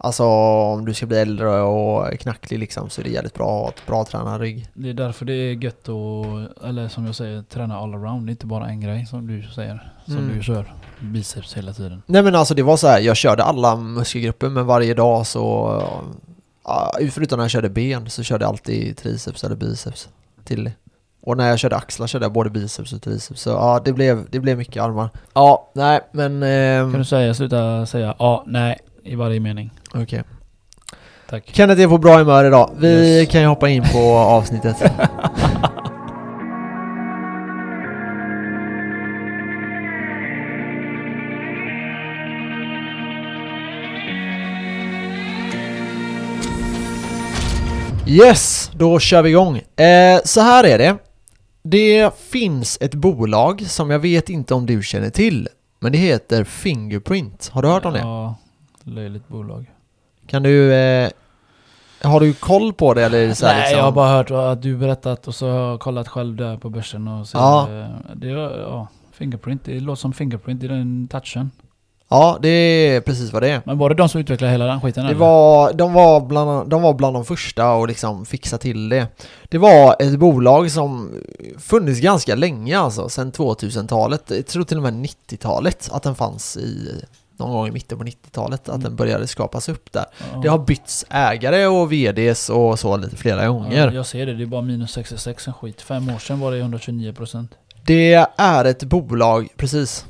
[0.00, 3.62] Alltså om du ska bli äldre och knacklig liksom så är det jävligt bra att
[3.62, 4.66] ha ett bra tränad rygg.
[4.74, 8.26] Det är därför det är gött att, eller som jag säger, träna all around.
[8.26, 9.92] Det är inte bara en grej som du säger.
[10.04, 10.36] Som Mm.
[10.36, 10.72] du kör.
[11.00, 12.02] Biceps hela tiden.
[12.06, 15.82] Nej men alltså det var så här, jag körde alla muskelgrupper men varje dag så...
[17.12, 20.08] Förutom när jag körde ben så körde jag alltid triceps eller biceps
[20.44, 20.72] till det.
[21.22, 23.40] Och när jag körde axlar körde jag både biceps och triceps.
[23.40, 25.10] Så ja, det blev, det blev mycket armar.
[25.34, 26.42] Ja, nej men...
[26.42, 29.70] ehm, Kan du säga, sluta säga ja, nej i varje mening.
[29.94, 30.22] Okej.
[31.30, 31.50] Tack.
[31.52, 32.70] Kenneth är på bra humör idag.
[32.78, 33.28] Vi Yes.
[33.32, 34.76] kan ju hoppa in på avsnittet.
[48.08, 49.56] Yes, då kör vi igång.
[49.56, 50.96] Eh, så här är det.
[51.62, 55.48] Det finns ett bolag som jag vet inte om du känner till.
[55.80, 57.48] Men det heter Fingerprint.
[57.52, 57.98] Har du hört om det?
[57.98, 58.34] Ja,
[58.84, 59.70] löjligt bolag.
[60.26, 60.74] Kan du...
[60.74, 61.10] Eh,
[62.02, 63.78] har du koll på det eller så här Nej, liksom?
[63.78, 66.70] jag har bara hört att du berättat och så har jag kollat själv där på
[66.70, 67.68] börsen och ser, Ja.
[67.80, 71.50] eh, det är, ja, Fingerprint, det låter som Fingerprint i den touchen.
[72.10, 73.62] Ja, det är precis vad det är.
[73.64, 75.20] Men var det de som utvecklade hela den skiten Det eller?
[75.20, 79.06] var, de, var bland, de var bland de första och liksom fixa till det.
[79.48, 81.14] Det var ett bolag som
[81.58, 84.22] funnits ganska länge alltså, sedan 2000-talet.
[84.28, 87.02] Jag tror till och med 90-talet att den fanns i
[87.36, 88.82] någon gång i mitten på 90-talet, att Mm.
[88.82, 90.04] den började skapas upp där.
[90.32, 90.40] Ja.
[90.42, 93.90] Det har bytts ägare och VDs och så lite flera Ja, gånger.
[93.92, 95.80] jag ser det, det är bara minus 66 en skit.
[95.82, 97.48] Fem år sedan var det 129%.
[97.86, 100.04] Det är ett bolag, precis.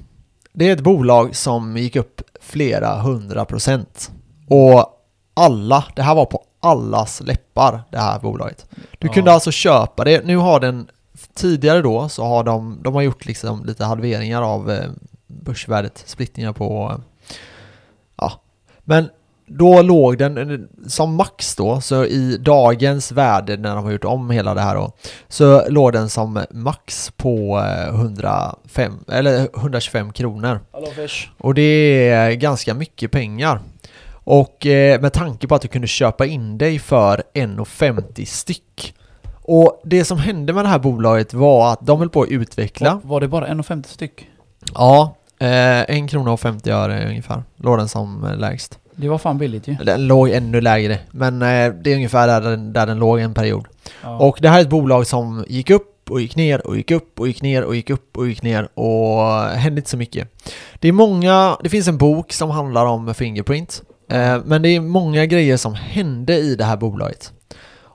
[0.58, 4.10] Det är ett bolag som gick upp flera hundra procent.
[4.48, 4.86] Och
[5.34, 8.66] alla, det här var på allas läppar, det här bolaget.
[8.98, 9.12] Du Ja.
[9.12, 10.24] kunde alltså köpa det.
[10.24, 10.88] Nu har den,
[11.34, 14.90] tidigare då, så har de, de har gjort liksom lite halveringar av eh,
[15.26, 16.98] börsvärdet, splittningar på, eh,
[18.16, 18.32] ja.
[18.84, 19.10] Men
[19.48, 24.04] då låg den eh, som max då, så i dagens värde när de har gjort
[24.04, 24.92] om hela det här då,
[25.28, 30.60] så låg den som max på eh, 105, eller 125 kronor.
[31.38, 33.60] Och det är ganska mycket pengar.
[34.30, 38.94] Och eh, med tanke på att du kunde köpa in dig för 1,50 styck.
[39.42, 43.00] Och det som hände med det här bolaget var att de höll på att utveckla.
[43.04, 44.28] Var, det bara 1,50 styck?
[44.74, 47.42] Ja, eh, en krona och 50 öre ungefär.
[47.56, 48.78] Låg den som eh, lägst.
[49.00, 49.74] Det var fan billigt ju.
[49.74, 50.98] Den låg ännu lägre.
[51.10, 53.66] Men eh, det är ungefär där den, där den låg en period.
[54.02, 54.18] Ja.
[54.18, 57.20] Och det här är ett bolag som gick upp och gick ner och gick upp
[57.20, 60.28] och gick ner och gick upp och gick ner och hände inte så mycket.
[60.78, 63.82] Det är många, det finns en bok som handlar om Fingerprint.
[64.10, 67.32] Eh, men det är många grejer som hände i det här bolaget.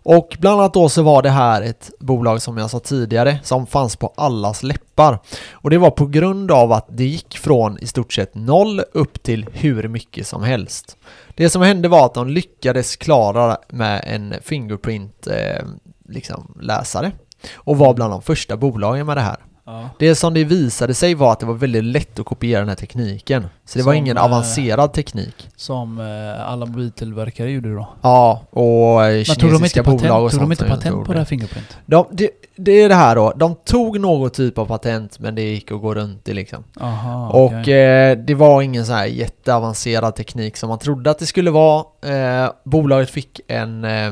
[0.04, 3.68] Och bland annat då så var det här ett bolag som jag sa tidigare som
[3.68, 5.20] fanns på allas läppar.
[5.52, 9.24] Och det var på grund av att det gick från i stort sett noll upp
[9.24, 10.98] till hur mycket som helst.
[11.36, 15.66] Det som hände var att de lyckades klara med en Fingerprint eh,
[16.10, 17.12] liksom läsare
[17.56, 19.90] och var bland de första bolagen med det här ja.
[20.00, 22.76] Det som det visade sig var att det var väldigt lätt att kopiera den här
[22.76, 23.48] tekniken.
[23.66, 25.50] Så det var Som, ingen eh, avancerad teknik.
[25.56, 27.88] Som eh, alla mobiltillverkare gjorde då.
[28.02, 31.06] Ja, och eh, Men tog de kinesiska patent, bolag och tog de sånt inte patent
[31.06, 31.78] på det här Fingerprint?
[31.86, 35.42] De, det, det är det här då, de tog någon typ av patent men det
[35.42, 36.64] gick att gå runt det liksom.
[36.82, 38.12] Aha, Och okej.
[38.12, 41.86] eh, det var ingen så här jätteavancerad teknik som man trodde att det skulle vara.
[42.06, 44.12] Eh, bolaget fick en, eh,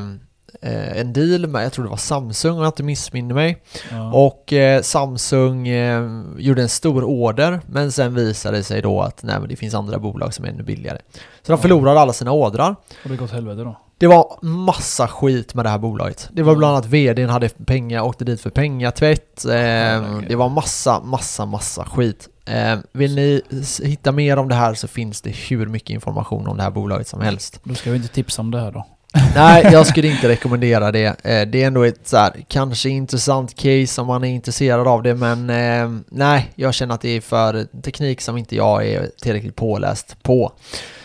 [0.62, 3.62] eh, en deal med, jag tror det var Samsung om jag inte missminner mig.
[3.90, 4.12] ja.
[4.12, 9.22] Och eh, Samsung eh, gjorde en stor order men sen visade det sig då att
[9.22, 10.98] nej, men det finns andra bolag som är ännu billigare.
[11.42, 12.76] Så de förlorade alla sina ordrar.
[13.04, 13.76] Och det gått helvete då?
[13.98, 16.28] Det var massa skit med det här bolaget.
[16.32, 19.44] Det var bland annat VDn hade pengar, åkte dit för pengatvätt.
[19.44, 20.28] Eh, Herregud.
[20.28, 22.28] det var massa, massa, massa skit.
[22.46, 23.42] Eh, vill ni
[23.82, 27.08] hitta mer om det här så finns det hur mycket information om det här bolaget
[27.08, 27.60] som helst.
[27.64, 28.86] Då ska vi inte tipsa om det här då.
[29.34, 31.06] Nej, jag skulle inte rekommendera det.
[31.06, 35.02] Eh, det är ändå ett så här, kanske intressant case om man är intresserad av
[35.02, 39.10] det, men eh, nej, jag känner att det är för teknik som inte jag är
[39.22, 40.52] tillräckligt påläst på.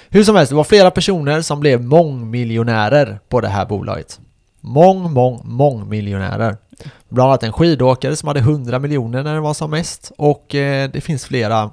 [0.10, 4.20] Hur som helst, det var flera personer som blev mångmiljonärer på det här bolaget.
[4.62, 6.58] Mång, mång, mångmiljonärer.
[7.10, 10.90] Bland annat en skidåkare som hade 100 miljoner när det var som mest och eh,
[10.90, 11.70] det finns flera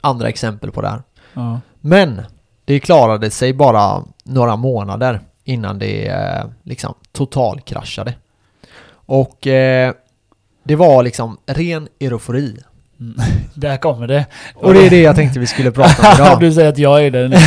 [0.00, 1.02] andra exempel på det här.
[1.34, 1.60] Ja.
[1.80, 2.22] Men
[2.64, 8.14] det klarade sig bara några månader innan det eh, liksom totalkraschade.
[9.06, 9.92] Och eh,
[10.64, 12.56] det var liksom ren eufori.
[13.00, 13.16] Mm.
[13.54, 14.26] Där kommer det.
[14.54, 16.40] Och det är det jag tänkte vi skulle prata om idag.
[16.40, 17.32] du säger att jag är den.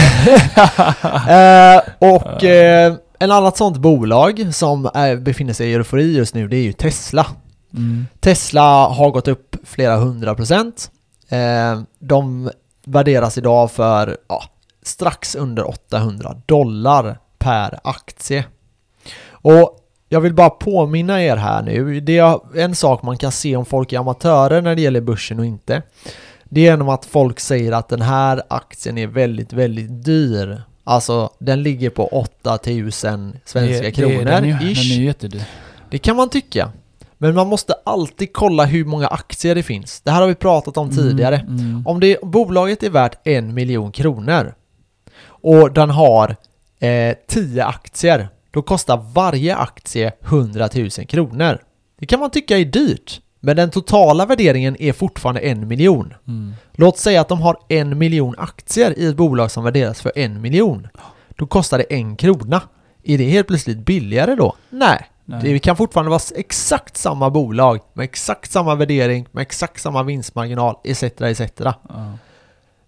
[1.35, 6.47] eh, och eh, en annat sånt bolag som är, befinner sig i eufori just nu,
[6.47, 7.25] det är ju Tesla.
[7.73, 8.07] Mm.
[8.19, 10.91] Tesla har gått upp flera hundra procent.
[11.29, 12.51] Eh, de
[12.85, 14.43] värderas idag för ja,
[14.83, 18.45] strax under 800 dollar per aktie.
[19.29, 19.77] Och
[20.09, 23.65] jag vill bara påminna er här nu, det är en sak man kan se om
[23.65, 25.81] folk är amatörer när det gäller börsen och inte.
[26.43, 30.61] Det är genom att folk säger att den här aktien är väldigt, väldigt dyr.
[30.83, 35.43] Alltså den ligger på 8000 svenska Det- kronor det, den, är, den är jättedyr.
[35.89, 36.71] Det kan man tycka.
[37.17, 40.01] Men man måste alltid kolla hur många aktier det finns.
[40.01, 41.35] Det här har vi pratat om tidigare.
[41.37, 41.87] Mm, mm.
[41.87, 44.53] Om det, bolaget är värt en miljon kronor
[45.43, 46.35] och den har
[46.79, 51.57] eh, 10 aktier, då kostar varje aktie 100 000 kronor.
[51.99, 56.13] Det kan man tycka är dyrt, men den totala värderingen är fortfarande en miljon.
[56.27, 56.53] Mm.
[56.73, 60.41] Låt säga att de har en miljon aktier i ett bolag som värderas för en
[60.41, 60.87] miljon.
[61.29, 62.61] Då kostar det en krona.
[63.03, 64.55] Är det helt plötsligt billigare då?
[64.69, 65.09] Nej.
[65.29, 65.39] Nej.
[65.43, 70.75] Det kan fortfarande vara exakt samma bolag med exakt samma värdering, med exakt samma vinstmarginal,
[70.83, 71.03] etc.
[71.03, 71.41] etc.
[71.59, 71.73] Ja.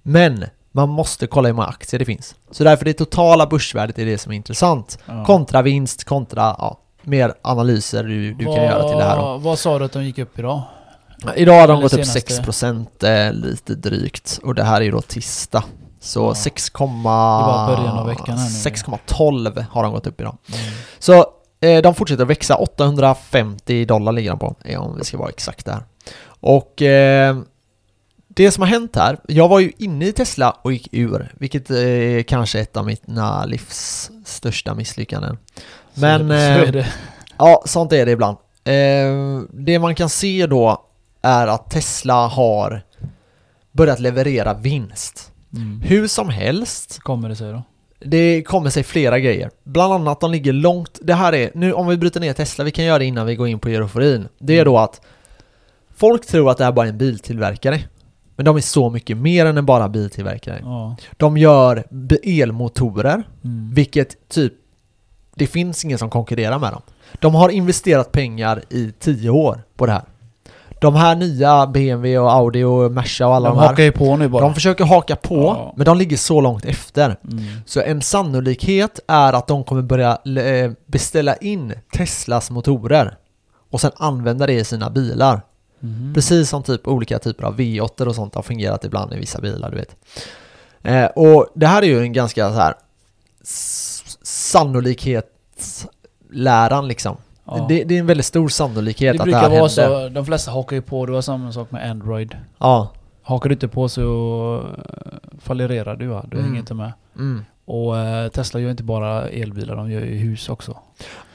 [0.02, 0.46] Men
[0.80, 2.36] man måste kolla hur många aktier det finns.
[2.52, 4.98] Så därför det totala börsvärdet är det som är intressant.
[5.06, 5.26] Ja.
[5.26, 9.16] Kontra vinst, kontra ja, mer analyser du, du kan göra till det här.
[9.18, 9.22] Då.
[9.22, 10.62] Vad- Vad sa du att de gick upp idag?
[11.36, 12.52] Idag har de Eller gått upp senaste.
[12.52, 15.64] 6% eh, lite drygt och det här är ju då tisdag.
[16.02, 16.36] Så Ja.
[16.36, 16.72] 6,
[17.04, 18.56] bara början av veckan här nu.
[18.56, 20.38] 6,12 har de gått upp idag.
[20.48, 20.60] Mm.
[21.00, 21.26] Så
[21.62, 25.30] eh, de fortsätter att växa, 850 dollar ligger de på, eh, om vi ska vara
[25.30, 25.84] exakt där.
[26.40, 27.38] Och eh,
[28.44, 31.70] det som har hänt här, jag var ju inne i Tesla och gick ur, vilket
[31.70, 35.38] är kanske ett av mina livs största misslyckanden.
[35.94, 36.88] Så- Men, så eh, är det.
[37.38, 38.38] Ja, sånt är det ibland.
[38.64, 40.86] Eh, det man kan se då
[41.22, 42.82] är att Tesla har
[43.72, 45.32] börjat leverera vinst.
[45.54, 45.82] Mm.
[45.82, 47.64] Hur som helst, Kommer det sig då?
[48.00, 49.50] det kommer sig flera grejer.
[49.64, 52.72] Bland annat de ligger långt, det här är, nu om vi bryter ner Tesla, vi
[52.72, 54.28] kan göra det innan vi går in på euforin.
[54.40, 55.02] Det är då att
[55.96, 57.80] folk tror att det här bara är en biltillverkare.
[58.40, 60.60] Men de är så mycket mer än en bara biltillverkare.
[60.64, 60.96] Ja.
[61.18, 61.84] De gör
[62.24, 63.72] elmotorer, Mm.
[63.74, 64.54] vilket typ,
[65.36, 66.82] det finns ingen som konkurrerar med dem.
[67.20, 70.02] De har investerat pengar i tio år på det här.
[70.82, 73.92] De här nya BMW och Audi och Merca och alla De de, här, hakar ju
[73.92, 74.44] på nu bara.
[74.44, 75.74] de försöker haka på, Ja.
[75.78, 77.16] men de ligger så långt efter.
[77.32, 77.44] Mm.
[77.66, 80.12] Så en sannolikhet är att de kommer börja
[80.44, 83.18] eh, beställa in Teslas motorer
[83.72, 85.42] och sen använda det i sina bilar.
[85.80, 86.14] Mhm.
[86.14, 89.72] Precis som typ olika typer av V8 och sånt har fungerat ibland i vissa bilar,
[89.72, 89.96] du vet.
[90.84, 92.74] Eh, och det här är ju en ganska så här
[94.24, 97.18] sannolikhetsläran liksom.
[97.46, 97.66] Ja.
[97.70, 100.08] Det, det är en väldigt stor sannolikhet Det att det brukar här vara händer.
[100.08, 102.38] så, de flesta hakar ju på, det var samma sak med Android.
[102.58, 102.92] Ja.
[103.22, 104.84] Hakar du inte på så eh,
[105.40, 106.26] fallerar du va?
[106.28, 106.46] Du Mm.
[106.50, 106.94] hänger inte med.
[107.16, 107.46] Mm.
[107.66, 110.78] Och eh, Tesla gör inte bara elbilar, de gör ju hus också.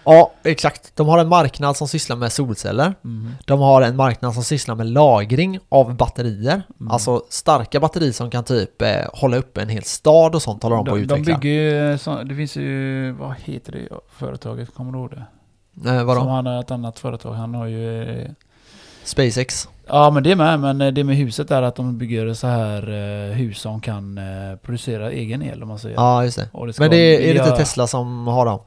[0.05, 0.97] Ja, exakt.
[0.97, 2.95] De har en marknad som sysslar med solceller.
[3.03, 3.35] Mhm.
[3.47, 6.63] De har en marknad som sysslar med lagring av batterier.
[6.81, 6.91] Mm.
[6.93, 10.77] Alltså starka batterier som kan typ eh, hålla upp en hel stad och sånt håller
[10.77, 11.39] de, på att De, de utveckla.
[11.39, 13.89] bygger ju, så, det finns ju, vad heter det
[14.19, 14.75] företaget?
[14.75, 15.25] Kommer du ihåg det?
[15.91, 16.21] eh, vadå?
[16.21, 18.03] Som han har ett annat företag, han har ju...
[18.23, 18.31] eh,
[19.05, 19.69] SpaceX.
[19.87, 22.83] Ja men det med, men eh, det med huset är att de bygger så här
[23.31, 25.97] eh, hus som kan eh, producera egen el om man säger.
[25.97, 26.49] Ja, just det.
[26.53, 28.61] Det Men det är, är det inte Tesla som har dem?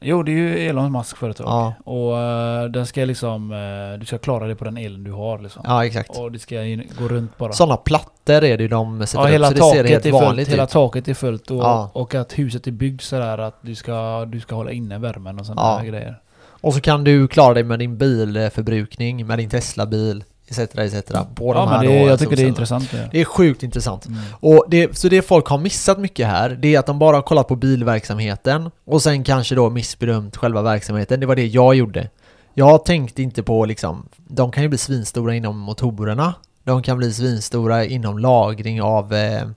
[0.00, 1.46] Jo det är ju Elon Musk företag.
[1.46, 1.74] Ja.
[1.84, 5.38] Och eh, den ska liksom, eh, du ska klara det på den elen du har
[5.38, 5.62] liksom.
[5.66, 6.18] Ja, exakt.
[6.18, 6.54] Och det ska
[6.98, 7.52] gå runt bara.
[7.52, 10.06] Sådana plattor är det ju de sätter Ja, upp, hela så det ser taket, helt
[10.06, 10.70] är fullt, vanligt hela ut.
[10.70, 11.90] taket är fullt och, Ja.
[11.92, 15.46] och att huset är byggt sådär att du ska, du ska hålla inne värmen och
[15.46, 15.88] sådana Ja.
[15.90, 16.20] grejer.
[16.60, 20.58] Och så kan du klara dig med din bilförbrukning, med din Tesla-bil, etc.
[20.58, 21.12] etc.
[21.34, 23.08] På de Ja här men det, då, jag tycker det är intressant det.
[23.12, 24.06] Det är sjukt intressant.
[24.06, 24.18] Mm.
[24.40, 27.22] Och det, så det folk har missat mycket här, det är att de bara har
[27.22, 31.20] kollat på bilverksamheten och sen kanske då missbedömt själva verksamheten.
[31.20, 32.08] Det var det jag gjorde.
[32.54, 36.34] Jag tänkte inte på liksom, de kan ju bli svinstora inom motorerna.
[36.64, 39.48] De kan bli svinstora inom lagring av, eh,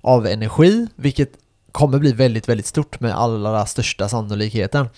[0.00, 1.30] av energi, vilket
[1.72, 4.88] kommer bli väldigt, väldigt stort med allra största sannolikheten.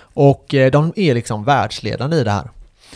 [0.00, 2.50] Och eh, de är liksom världsledande i det här.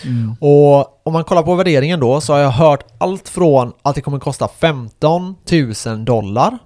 [0.04, 0.36] Mm.
[0.40, 4.00] Och om man kollar på värderingen då så har jag hört allt från att det
[4.00, 5.36] kommer kosta 15
[5.86, 6.58] 000 dollar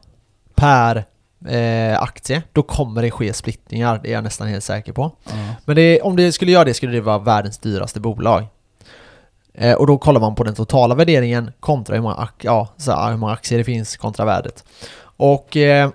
[0.55, 1.05] per
[1.49, 2.43] eh, aktie.
[2.53, 5.11] Då kommer det ske splittningar, det är jag nästan helt säker på.
[5.25, 5.33] Ja.
[5.65, 8.47] Men det, om det skulle göra det skulle det vara världens dyraste bolag.
[9.55, 13.17] Eh, och då kollar man på den totala värderingen kontra hur många, ja, så hur
[13.17, 14.65] många aktier det finns kontra värdet.
[15.17, 15.91] Och eh,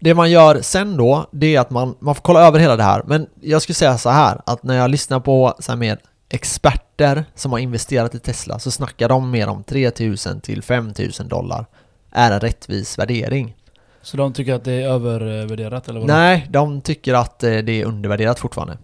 [0.00, 2.82] det man gör sen då, det är att man, man får kolla över hela det
[2.82, 3.02] här.
[3.06, 7.24] Men jag skulle säga så här, att när jag lyssnar på så här mer experter
[7.34, 11.66] som har investerat i Tesla så snackar de mer om 3000 till 5000 dollar
[12.12, 13.56] är en rättvis värdering.
[14.02, 16.08] Så de tycker att det är övervärderat eller vad?
[16.08, 18.78] Nej, de tycker att eh, det är undervärderat fortfarande.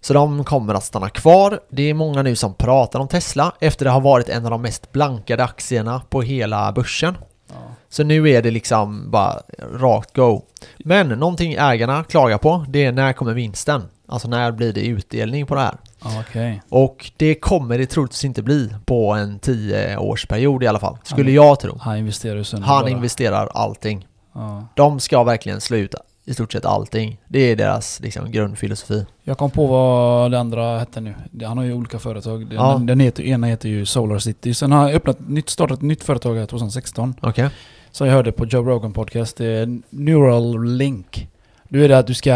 [0.00, 1.60] Så de kommer att stanna kvar.
[1.70, 4.62] Det är många nu som pratar om Tesla efter det har varit en av de
[4.62, 7.18] mest blankade aktierna på hela börsen.
[7.48, 7.54] Ja.
[7.88, 9.40] Så nu är det liksom bara
[9.72, 10.42] rakt go.
[10.78, 13.82] Men någonting ägarna klagar på, det är när kommer vinsten?
[14.08, 15.76] Alltså när blir det utdelning på det här?
[16.20, 16.62] Okej.
[16.68, 21.44] Och det kommer det troligtvis inte bli på en 10-årsperiod i alla fall, skulle Ja.
[21.44, 21.78] jag tro.
[21.80, 22.90] Han investerar Han bara.
[22.90, 24.06] investerar allting.
[24.34, 24.66] Ja.
[24.74, 25.94] De ska verkligen slå ut
[26.28, 27.20] i stort sett allting.
[27.28, 29.06] Det är deras liksom, grundfilosofi.
[29.22, 31.14] Jag kom på vad det andra hette nu.
[31.44, 32.46] Han har ju olika företag.
[32.46, 32.80] Den, Ja.
[32.84, 34.54] den heter, ena heter ju Solar City.
[34.54, 37.14] Sen har han öppnat, nytt, startat ett nytt företag här 2016.
[37.22, 37.48] Okej?
[37.90, 39.36] Så jag hörde på Joe Rogan podcast.
[39.36, 41.28] Det är Neural Link.
[41.68, 42.30] Nu är det att du ska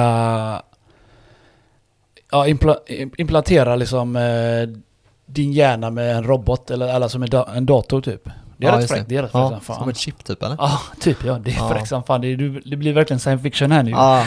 [2.31, 2.76] ja, impla,
[3.16, 4.81] implantera liksom eh,
[5.26, 8.28] din hjärna med en robot eller, eller som en, da, en dator typ.
[8.62, 9.09] Det är Ja, rätt fräckt.
[9.09, 9.77] Det är rätt fräckt Ja, som fan.
[9.79, 10.57] som ett chip typ eller?
[10.59, 11.38] Ja, typ ja.
[11.38, 11.68] Det är Ja.
[11.68, 12.20] fräckt som fan.
[12.20, 13.90] Det, är- det blir verkligen science fiction här nu.
[13.90, 14.27] Ja,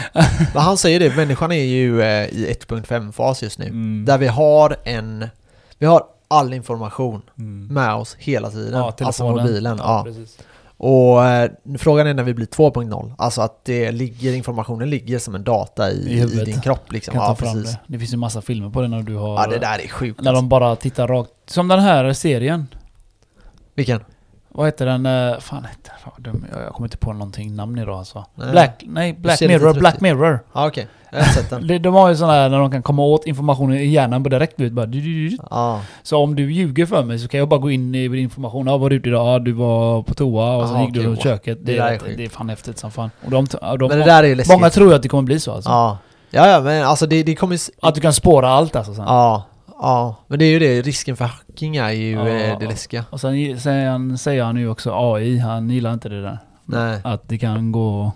[0.54, 3.64] men han säger det, människan är ju eh, i 1.5-fas just nu.
[3.66, 4.04] Mm.
[4.04, 5.28] Där vi har en...
[5.78, 7.66] Vi har all information Mm.
[7.74, 8.72] med oss hela tiden.
[8.78, 9.46] Ja, alltså telefonen.
[9.46, 9.78] mobilen.
[9.82, 10.06] Ja.
[10.78, 13.12] Och eh, frågan är när vi blir 2.0.
[13.18, 17.14] Alltså att det ligger, informationen ligger som en data i, I i, din kropp liksom.
[17.14, 17.64] Ja, precis.
[17.72, 17.78] det.
[17.86, 19.34] Det finns ju massa filmer på det när du har...
[19.42, 20.20] Ja, det där är sjukt.
[20.20, 20.42] När alltså.
[20.42, 21.30] de bara tittar rakt...
[21.46, 22.66] Som den här serien.
[23.74, 24.00] Vilken?
[24.56, 25.06] Vad heter den?
[25.06, 26.46] eh, Fan heter den?
[26.64, 28.24] Jag kommer inte på någonting namn idag alltså.
[28.34, 28.50] Nej.
[28.50, 28.82] Black...
[28.86, 29.74] Nej, Black Mirror.
[29.74, 30.00] Black.
[30.00, 30.40] Mirror.
[30.52, 30.86] Ja, okej.
[31.12, 31.66] Jag har sett den.
[31.68, 34.28] De, de har ju sådana här när de kan komma åt informationen i hjärnan på
[34.28, 34.86] direkt ut bara.
[34.86, 35.36] du- du- du.
[35.50, 38.14] Ja, Så om du ljuger för mig så kan jag bara gå in i din
[38.22, 38.66] information.
[38.66, 39.34] Ja, vad har du gjort idag?
[39.34, 41.22] Ja, du var på toa och Aha, gick du okej, runt wow.
[41.22, 41.58] köket.
[41.66, 43.10] Det, Det är, rätt- det är fan häftigt som fan.
[43.24, 43.46] Och de,
[43.78, 44.56] de, men det där är ju läskigt.
[44.56, 45.70] många tror ju att det kommer bli så alltså.
[45.70, 45.98] Ja.
[46.30, 47.58] Ja, ja, men alltså det, det kommer...
[47.82, 49.04] Att du kan spåra allt alltså sen.
[49.06, 49.42] Ja,
[49.80, 50.16] ja.
[50.26, 52.28] Men det är ju det, risken för hacking är ju Ja.
[52.28, 53.04] eh, det läskiga.
[53.10, 56.38] Och sen ge- säger han, säger han ju också AI, han gillar inte det där.
[56.64, 58.12] Nej, Att det kan gå...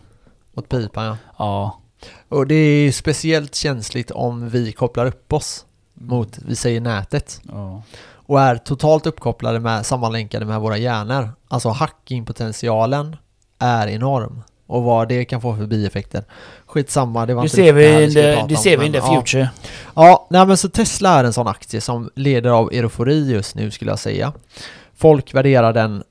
[0.54, 1.16] åt pipan ja.
[1.38, 1.80] Ja.
[2.28, 7.40] Och det är speciellt känsligt om vi kopplar upp oss mot, vi säger nätet.
[7.52, 7.82] Ja.
[8.12, 11.28] Och är totalt uppkopplade med, sammanlänkade med våra hjärnor.
[11.48, 13.16] Alltså hackingpotentialen
[13.58, 14.42] är enorm.
[14.70, 16.24] Och vad det kan få för bieffekter.
[16.66, 19.14] Skitsamma, det var Det inte ser vi in the, om, ser vi in the ja.
[19.14, 19.50] future.
[19.94, 23.70] Ja, nej men så Tesla är en sån aktie som leder av eufori just nu
[23.70, 24.32] skulle jag säga.
[24.96, 26.02] Folk värderar den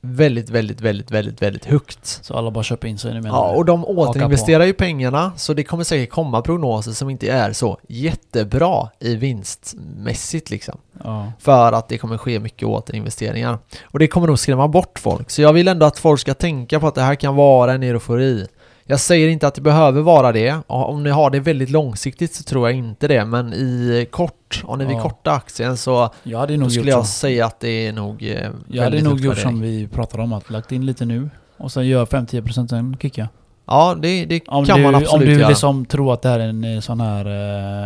[0.00, 2.18] väldigt, väldigt, väldigt, väldigt, väldigt högt.
[2.22, 5.54] Så alla bara köper in sig nu menar Ja, och de återinvesterar ju pengarna så
[5.54, 10.78] det kommer säkert komma prognoser som inte är så jättebra i vinstmässigt liksom.
[11.04, 11.32] Ja.
[11.38, 13.58] För att det kommer ske mycket återinvesteringar.
[13.84, 15.30] Och det kommer nog skrämma bort folk.
[15.30, 17.82] Så jag vill ändå att folk ska tänka på att det här kan vara en
[17.82, 18.46] eufori.
[18.90, 20.56] Jag säger inte att det behöver vara det.
[20.66, 23.24] Om ni har det väldigt långsiktigt så tror jag inte det.
[23.24, 25.02] Men i kort, om ni vill Ja.
[25.02, 27.12] korta aktien så Jag hade nog skulle jag så.
[27.12, 30.50] säga att det är nog eh, Jag hade nog gjort som vi pratade om, att
[30.50, 31.30] lagt in lite nu.
[31.56, 33.28] Och sen gör 5-10% sen kicka.
[33.66, 35.48] Ja, det, det Om kan du, man om absolut du göra.
[35.48, 37.26] liksom tror att det här är en eh, sån här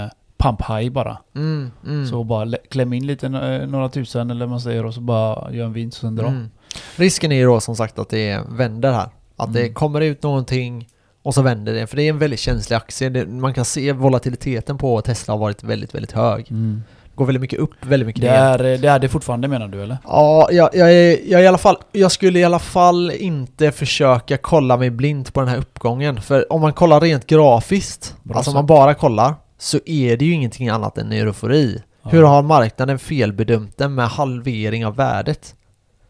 [0.05, 1.19] eh, pump high bara.
[1.37, 3.29] Mm, mm, Så bara lä- kläm in lite,
[3.67, 6.27] några tusen eller vad man säger och så bara gör en vinst och sen dra.
[6.27, 6.51] mm.
[6.97, 9.09] Risken är ju då som sagt att det vänder här.
[9.37, 9.75] Att det Mm.
[9.75, 10.89] kommer ut någonting
[11.25, 11.87] och så vänder det.
[11.87, 13.09] För det är en väldigt känslig aktie.
[13.09, 16.47] Det, man kan se volatiliteten på Tesla har varit väldigt, väldigt hög.
[16.51, 16.83] Mm.
[17.15, 18.39] Går väldigt mycket upp, väldigt mycket Det, ner.
[18.65, 19.99] är, eh, det är det fortfarande menar du eller?
[20.05, 20.93] Ja, jag, jag,
[21.27, 25.41] jag, i alla fall, jag skulle i alla fall inte försöka kolla mig blint på
[25.41, 26.21] den här uppgången.
[26.21, 30.25] För om man kollar rent grafiskt, Bra alltså om man bara kollar, så är det
[30.25, 31.83] ju ingenting annat än eufori.
[32.03, 32.11] Ja.
[32.11, 35.55] Hur har marknaden felbedömt den med halvering av värdet?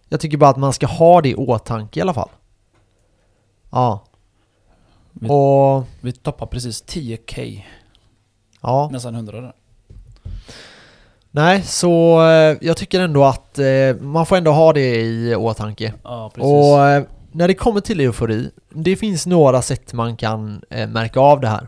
[0.09, 2.29] Jag tycker bara att man ska ha det i åtanke i alla fall.
[3.71, 4.05] Ja.
[5.21, 7.63] Vi- Och, Vi toppar precis 10k.
[8.61, 8.89] ja.
[8.93, 9.53] Nästan 100 där.
[11.31, 15.93] Nej, så eh, jag tycker ändå att eh, man får ändå ha det i åtanke.
[16.05, 16.45] Ja, precis.
[16.53, 21.41] Och eh, när det kommer till eufori, det finns några sätt man kan märka av
[21.41, 21.67] det här.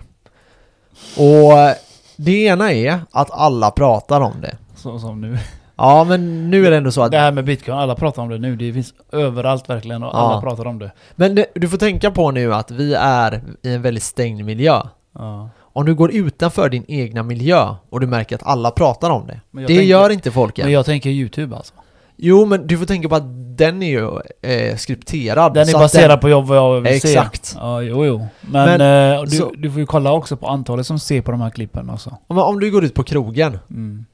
[1.17, 1.75] Och
[2.17, 4.57] det ena är att alla pratar om det.
[4.77, 5.39] Så som nu.
[5.79, 7.11] Ja, men nu är det ändå så att...
[7.11, 8.57] Det här med bitcoin, alla pratar om det nu.
[8.57, 10.19] Det finns överallt verkligen och Ja.
[10.19, 10.91] alla pratar om det.
[11.15, 14.81] Men det, du får tänka på nu att vi är i en väldigt stängd miljö.
[15.19, 15.49] Ja.
[15.61, 19.41] Om du går utanför din egna miljö och du märker att alla pratar om det.
[19.51, 20.65] Men Det tänker- gör inte folk än.
[20.65, 21.75] Men jag tänker YouTube alltså.
[22.17, 24.11] Jo, men du får tänka på att den är ju
[24.53, 25.55] eh, skripterad.
[25.55, 27.09] Den är baserad på jobb vad jag vill se.
[27.09, 27.55] Exakt.
[27.59, 28.27] Ja, jo, jo.
[28.41, 31.31] Men, Men, eh, du, så- du får ju kolla också på antalet som ser på
[31.31, 32.17] de här klippen också.
[32.27, 34.05] Om, om du går ut på krogen Mm.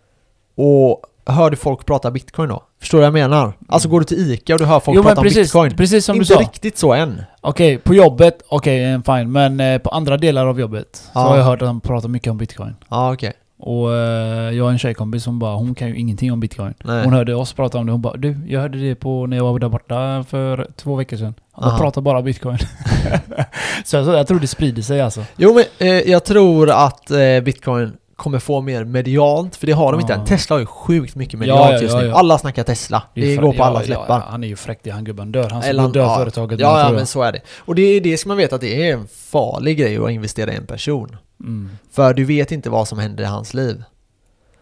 [0.55, 2.63] och hör du folk prata bitcoin då?
[2.81, 3.53] Förstår du vad jag menar?
[3.69, 5.77] Alltså går du till ICA och du hör folk Jo prata om precis, bitcoin?
[5.77, 6.41] precis som inte du sa.
[6.41, 7.23] riktigt så än.
[7.41, 9.33] Okej, på jobbet, okej, eh, fine.
[9.33, 11.21] Men eh, på andra delar av jobbet så Ja.
[11.21, 12.75] har jag hört att de pratar mycket om bitcoin.
[12.89, 13.33] Ja, okej.
[13.65, 16.75] Och eh, jag har en tjejkompis som bara, hon kan ju ingenting om bitcoin.
[16.85, 17.05] Nej.
[17.05, 19.45] Hon hörde oss prata om det, hon bara du, jag hörde det på när jag
[19.45, 21.35] var där borta för två veckor sedan.
[21.57, 21.79] De Aha.
[21.79, 22.59] pratar bara bitcoin.
[23.85, 25.25] så jag, jag tror det sprider sig alltså.
[25.37, 29.93] Jo men eh, jag tror att eh, bitcoin kommer få mer medialt, för det har
[29.93, 30.25] de inte än.
[30.25, 32.05] Tesla har ju sjukt mycket medialt Ja, ja, just nu.
[32.07, 32.15] ja.
[32.19, 33.03] Alla snackar Tesla.
[33.15, 34.21] Det, är går på allas läppar.
[34.21, 35.51] Han är ju fräck det, han gubben dör.
[35.51, 36.17] Han Eller skulle dö ja.
[36.17, 37.41] företaget Ja, ja men så är det.
[37.59, 40.53] Och det är det ska man veta att det är en farlig grej att investera
[40.53, 41.17] i en person.
[41.41, 43.83] Mm, För du vet inte vad som händer i hans liv.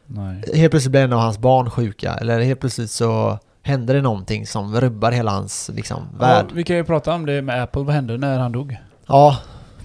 [0.06, 0.42] nej.
[0.54, 4.46] Helt plötsligt blir en av hans barn sjuka, eller helt plötsligt så händer det någonting
[4.46, 6.46] som rubbar hela hans liksom, värld.
[6.52, 8.76] vi kan ju prata om det med Apple, vad hände när han dog?
[9.06, 9.36] Ja,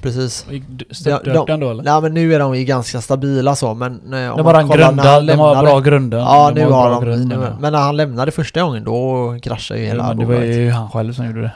[0.05, 0.45] precis.
[0.49, 1.83] De- Störtdök han då eller?
[1.83, 4.67] Nej men nu är de ju ganska stabila så, men eh, om De har en
[4.69, 6.17] grunda, de har bra grunder.
[6.17, 7.57] Ja, nu har de, grunder, nu, ja.
[7.59, 10.69] men när han lämnade första gången då kraschade ju Ja, hela men det var ju
[10.69, 11.51] han själv som gjorde det.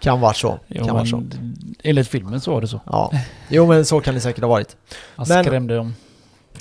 [0.00, 0.58] Kan vara så.
[0.68, 1.22] Jo, kan vara så.
[1.82, 2.80] enligt filmen så var det så.
[2.86, 3.12] Ja.
[3.48, 4.76] Jo men så kan det säkert ha varit.
[5.16, 5.94] Han Men- skrämde dem.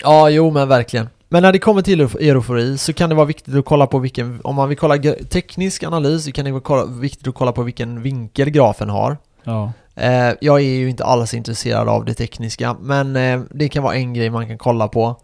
[0.04, 1.10] Ja, jo men verkligen.
[1.30, 4.40] Men när det kommer till eufori så kan det vara viktigt att kolla på vilken,
[4.44, 4.98] om man vill kolla
[5.30, 9.18] teknisk analys så kan det vara viktigt att kolla på vilken vinkel grafen har.
[9.44, 9.72] Ja.
[10.02, 13.96] Eh, jag är ju inte alls intresserad av det tekniska, men eh, det kan vara
[13.96, 15.16] en grej man kan kolla på.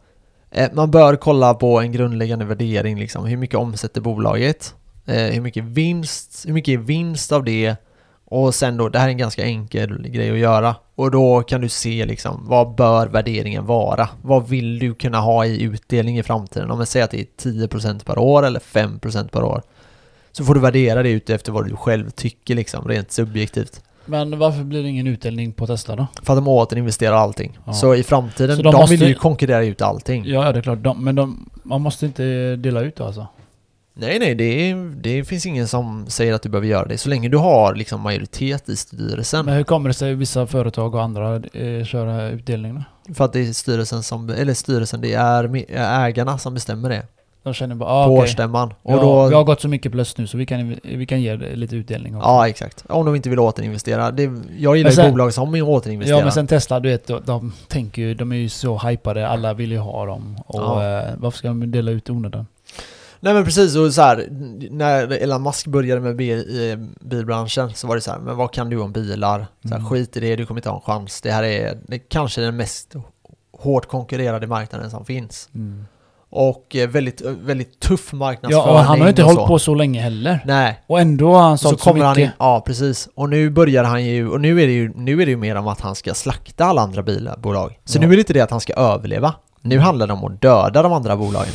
[0.51, 3.25] Eh, man bör kolla på en grundläggande värdering, liksom.
[3.25, 4.75] hur mycket omsätter bolaget?
[5.05, 6.43] Eh, hur mycket vinst?
[6.47, 7.75] Hur mycket är vinst av det?
[8.25, 10.75] Och sen då, det här är en ganska enkel grej att göra.
[10.95, 14.09] Och då kan du se liksom, vad bör värderingen vara?
[14.21, 16.71] Vad vill du kunna ha i utdelning i framtiden?
[16.71, 19.61] Om vi säger att det är 10% per år eller 5% per år.
[20.31, 23.81] Så får du värdera det ut efter vad du själv tycker liksom, rent subjektivt.
[24.07, 26.07] Men varför blir det ingen utdelning på Tesla då?
[26.23, 27.59] För att de återinvesterar allting.
[27.65, 27.73] Ja.
[27.73, 30.23] Så i framtiden, Så de, de måste- vill ju konkurrera ut allting.
[30.25, 30.83] Ja, ja, det är klart.
[30.83, 33.27] De, men de, man måste inte dela ut det alltså.
[33.99, 36.97] Nej, nej, det, det finns ingen som säger att du behöver göra det.
[36.97, 39.45] Så länge du har liksom majoritet i styrelsen.
[39.45, 42.75] Men hur kommer det sig att vissa företag och andra eh, köra utdelning
[43.07, 43.13] då?
[43.13, 45.59] För att det är styrelsen som, eller styrelsen, det är
[46.05, 47.03] ägarna som bestämmer det.
[47.47, 48.73] De känner bara, ah, på årsstämman.
[48.81, 51.21] Och Ja, då, vi har gått så mycket plus nu så vi kan, vi kan
[51.21, 52.27] ge lite utdelning också.
[52.29, 52.83] ja, exakt.
[52.89, 54.11] Om de inte vill återinvestera.
[54.11, 56.17] Det, jag gillar sen- ju bolag som återinvesterar.
[56.19, 59.27] Ja men sen Tesla, du vet, de, de tänker ju, de är ju så hypade,
[59.27, 60.37] alla vill ju ha dem.
[60.45, 60.99] Och Ja.
[60.99, 62.47] eh, varför ska de dela ut i onödan?
[63.19, 64.27] Nej men precis, och så här,
[64.71, 66.45] när Elon Musk började med bil,
[67.01, 69.47] bilbranschen så var det så här, men vad kan du om bilar?
[69.63, 69.89] Så här, Mm.
[69.89, 71.21] Skit i det, du kommer inte ha en chans.
[71.21, 72.95] Det här är det, kanske den mest
[73.51, 75.49] hårt konkurrerade marknaden som finns.
[76.39, 78.65] Och eh, väldigt, eh, väldigt tuff marknadsföring.
[78.67, 79.47] Ja, och han har inte hållit så.
[79.47, 80.39] på så länge heller.
[80.45, 82.29] Nej, Och ändå har han så sålt så, kommer han mycket.
[82.29, 83.09] in, ja precis.
[83.15, 85.55] Och nu börjar han ju, och nu är det ju, nu är det ju mer
[85.55, 87.79] om att han ska slakta alla andra bilbolag.
[87.85, 88.01] Så Ja.
[88.01, 89.33] nu är det inte det att han ska överleva.
[89.61, 91.53] Nu handlar det om att döda de andra bolagen.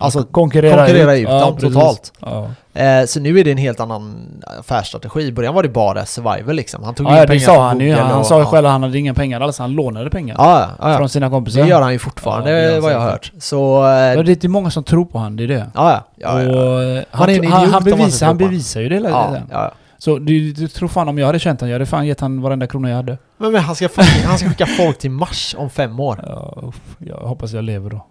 [0.00, 1.74] Alltså, konkurrera, konkurrera ut dem precis.
[1.74, 2.12] totalt.
[2.20, 2.50] Ja.
[2.80, 4.26] Eh, så nu är det en helt annan
[4.60, 5.20] affärsstrategi.
[5.22, 6.84] I början var det bara survival liksom.
[6.84, 7.92] Han tog Ja, in ja, pengar det sa han ju.
[7.94, 8.46] Han och- sa ju ja.
[8.46, 9.58] själv att han hade inga pengar alls.
[9.58, 10.36] Han lånade pengar.
[10.38, 10.98] Ja, ja, ja.
[10.98, 11.62] Från sina kompisar.
[11.62, 13.32] Det gör han ju fortfarande, Ja, det han vad jag har hört.
[13.38, 13.84] Så...
[13.86, 15.70] Eh, Ja, det är många som tror på han, det är det.
[15.74, 16.50] ja, ja, ja, ja.
[16.62, 19.10] Och eh, han, är en han, idiot han, man bevisar, han bevisar ju det hela
[19.10, 19.48] ja, tiden.
[19.50, 19.72] ja.
[19.98, 22.42] Så du, du tror fan om jag hade känt han, jag hade fan gett han
[22.42, 23.18] varenda krona jag hade.
[23.38, 23.88] Men, men han, ska,
[24.26, 26.24] han ska skicka folk till Mars om fem år.
[26.26, 28.06] Ja, uff, jag hoppas jag lever då.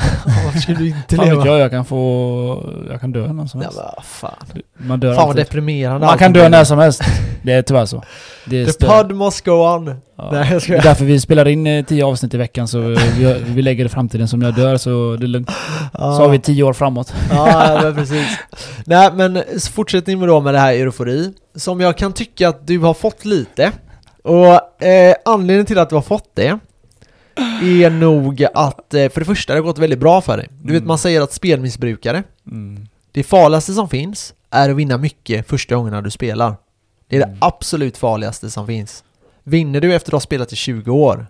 [0.44, 1.36] Varför skulle du inte Fan leva?
[1.36, 2.70] vet jag, jag kan få...
[2.90, 3.80] Jag kan dö när som Ja, helst.
[3.96, 4.62] vad fan.
[4.76, 5.44] Man dör Fan vad alltid.
[5.46, 7.02] deprimerande Man kan dö när som helst.
[7.42, 8.02] Det är tyvärr så.
[8.44, 9.94] Det är The stö- pod must go on.
[10.16, 10.28] ja.
[10.32, 13.42] Nej, jag Det är därför vi spelar in eh, tio avsnitt i veckan så vi,
[13.46, 14.28] vi lägger det framtiden.
[14.28, 15.50] Som jag dör så det är lugnt.
[15.92, 17.14] Så har vi tio år framåt.
[17.30, 18.26] Ja, men precis.
[18.84, 22.78] Nej, men fortsättning med då med det här eufori, som jag kan tycka att du
[22.78, 23.72] har fått lite.
[24.24, 26.58] Och eh, anledningen till att du har fått det
[27.62, 30.46] är nog att, eh, för det första, det har gått väldigt bra för dig.
[30.62, 30.88] Du vet, Mm.
[30.88, 32.86] man säger att spelmissbrukare, Mm.
[33.12, 36.54] det farligaste som finns är att vinna mycket första gångerna du spelar.
[37.08, 37.30] Det är Mm.
[37.30, 39.04] det absolut farligaste som finns.
[39.44, 41.26] Vinner du efter att ha spelat i 20 år,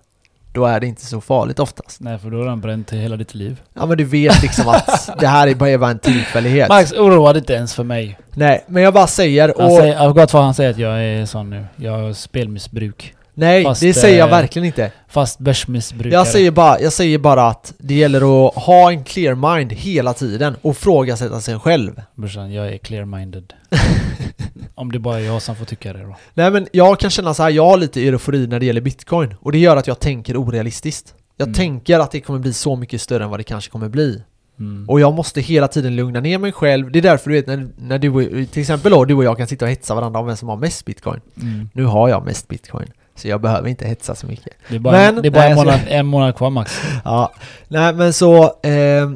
[0.53, 2.01] då är det inte så farligt oftast.
[2.01, 3.61] Nej, för då har den bränt hela ditt liv.
[3.75, 6.69] Ja men du vet liksom att det här är bara en tillfällighet.
[6.69, 8.19] Max oroade inte ens för mig.
[8.35, 10.79] Nej, men jag bara säger, Han och säger, jag har gått för han säger att
[10.79, 11.65] jag är sån nu.
[11.77, 13.15] Jag har spelmissbruk.
[13.41, 14.93] Nej, fast, det säger jag eh, verkligen inte.
[15.09, 16.13] Fast börsmissbrukare.
[16.15, 20.15] Jag säger, bara, jag säger bara att det gäller att ha en clear mind hela
[20.15, 22.03] tiden och frågasätta sig själv.
[22.15, 23.53] Brorsan, jag är clear-minded.
[24.75, 26.17] Om det bara är jag som får tycka det då.
[26.35, 29.35] Nej men jag kan känna så här, jag har lite eufori när det gäller bitcoin
[29.41, 31.15] och det gör att jag tänker orealistiskt.
[31.37, 31.55] Jag Mm.
[31.55, 34.23] tänker att det kommer bli så mycket större än vad det kanske kommer bli.
[34.59, 34.89] Mm.
[34.89, 36.91] Och jag måste hela tiden lugna ner mig själv.
[36.93, 39.47] Det är därför du vet när, när du, till exempel då, du och jag kan
[39.47, 41.21] sitta och hetsa varandra om vem som har mest bitcoin.
[41.43, 41.69] Mm.
[41.73, 42.87] Nu har jag mest bitcoin.
[43.21, 44.53] Så jag behöver inte hetsa så mycket.
[44.69, 46.81] Det är bara, Men- det är bara nej, en, månad, en månad kvar Max.
[47.05, 47.33] Ja,
[47.69, 49.11] nej men så eh,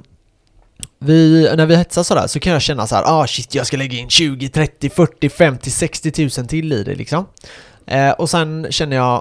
[0.98, 3.76] vi, när vi hetsar sådär så kan jag känna så här, ah shit jag ska
[3.76, 7.26] lägga in 20, 30, 40, 50, 60 tusen till i det liksom.
[7.86, 9.14] Eh, och sen känner jag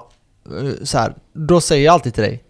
[0.60, 2.43] eh, så här, då säger jag alltid till dig,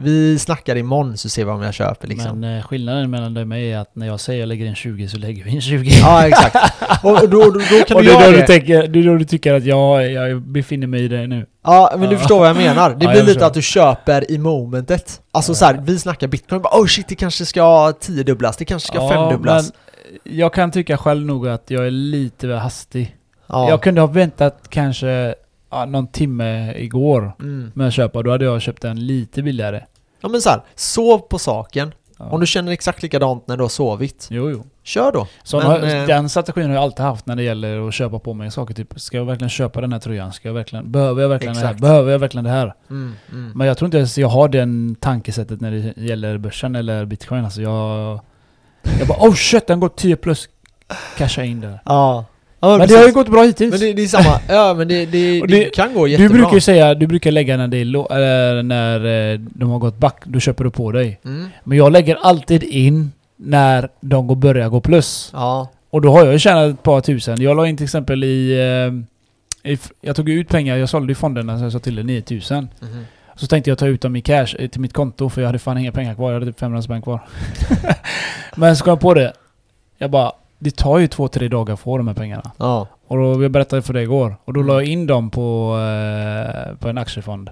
[0.00, 2.40] Vi snackar imorgon så ser vi om jag köper liksom.
[2.40, 4.74] Men eh, skillnaden mellan dig och mig är att när jag säger jag lägger in
[4.74, 5.90] 20 så lägger vi in 20.
[5.90, 6.56] Ja exakt.
[7.04, 8.36] Och då, då, då kan och du göra då det.
[8.40, 11.46] du tänker, det är då du tycker att jag, jag befinner mig i det nu.
[11.64, 12.18] Ja men du Ja.
[12.18, 12.90] förstår vad jag menar.
[12.94, 15.20] Det Ja, blir lite att du köper i momentet.
[15.32, 18.86] Alltså så här, vi snackar bitcoin, bara oh shit det kanske ska tiodubblas, det kanske
[18.88, 19.72] ska femdubblas.
[20.24, 23.16] men jag kan tycka själv nog att jag är lite väl hastig.
[23.46, 23.68] Ja.
[23.68, 25.34] Jag kunde ha väntat kanske
[25.70, 27.72] ja, någon timme igår Mm.
[27.74, 28.22] med att köpa.
[28.22, 29.84] Då hade jag köpt den lite billigare.
[30.20, 31.94] ja men så här, sov på saken.
[32.18, 32.24] Ja.
[32.24, 34.64] Om du känner exakt likadant när du har sovit, Jo, jo.
[34.82, 35.26] kör då.
[35.52, 38.34] Men, har, eh, den strategin har jag alltid haft när det gäller att köpa på
[38.34, 38.74] mig saker.
[38.74, 40.32] Typ, ska jag verkligen köpa den här tröjan?
[40.32, 41.74] Ska jag verkligen, behöver jag verkligen det här?
[41.74, 42.74] Behöver jag verkligen det här?
[42.90, 43.52] Mm, mm.
[43.54, 47.44] Men jag tror inte ens jag har den tankesättet när det gäller börsen eller bitcoin.
[47.44, 48.20] Alltså jag...
[48.98, 50.48] Jag bara oh shit, den går 10 plus.
[51.18, 51.80] Casha in där.
[51.84, 52.24] Ja.
[52.60, 52.96] Ja Men det precis.
[52.96, 53.70] har ju gått bra hittills.
[53.70, 56.34] Men det, det är samma, ja men det, det, det, det- kan gå du jättebra.
[56.38, 59.98] brukar ju säga, du brukar lägga när det är eller när eh, de har gått
[59.98, 61.20] back, då köper du på dig.
[61.24, 61.48] Mm.
[61.64, 65.30] Men jag lägger alltid in när de går, börjar gå plus.
[65.32, 65.68] Ja.
[65.90, 67.40] Och då har jag ju tjänat ett par tusen.
[67.42, 68.52] Jag la in till exempel i...
[69.64, 72.02] eh, i jag tog ut pengar, jag sålde i fonderna så jag sa till det
[72.02, 72.68] 9000.
[72.80, 73.04] Mhm.
[73.36, 75.58] Så tänkte jag ta ut dem i cash eh, till mitt konto för jag hade
[75.58, 76.32] fan inga pengar kvar.
[76.32, 77.20] Jag hade typ 500 spänn kvar.
[78.56, 79.32] Men så kom jag på det.
[79.98, 82.50] Jag bara, det tar ju två, tre dagar att få de här pengarna.
[82.58, 82.86] Ja.
[83.08, 84.36] Och då, jag berättade för dig igår.
[84.44, 84.68] Och då Mm.
[84.74, 87.50] la jag in dem på, eh, på en aktiefond.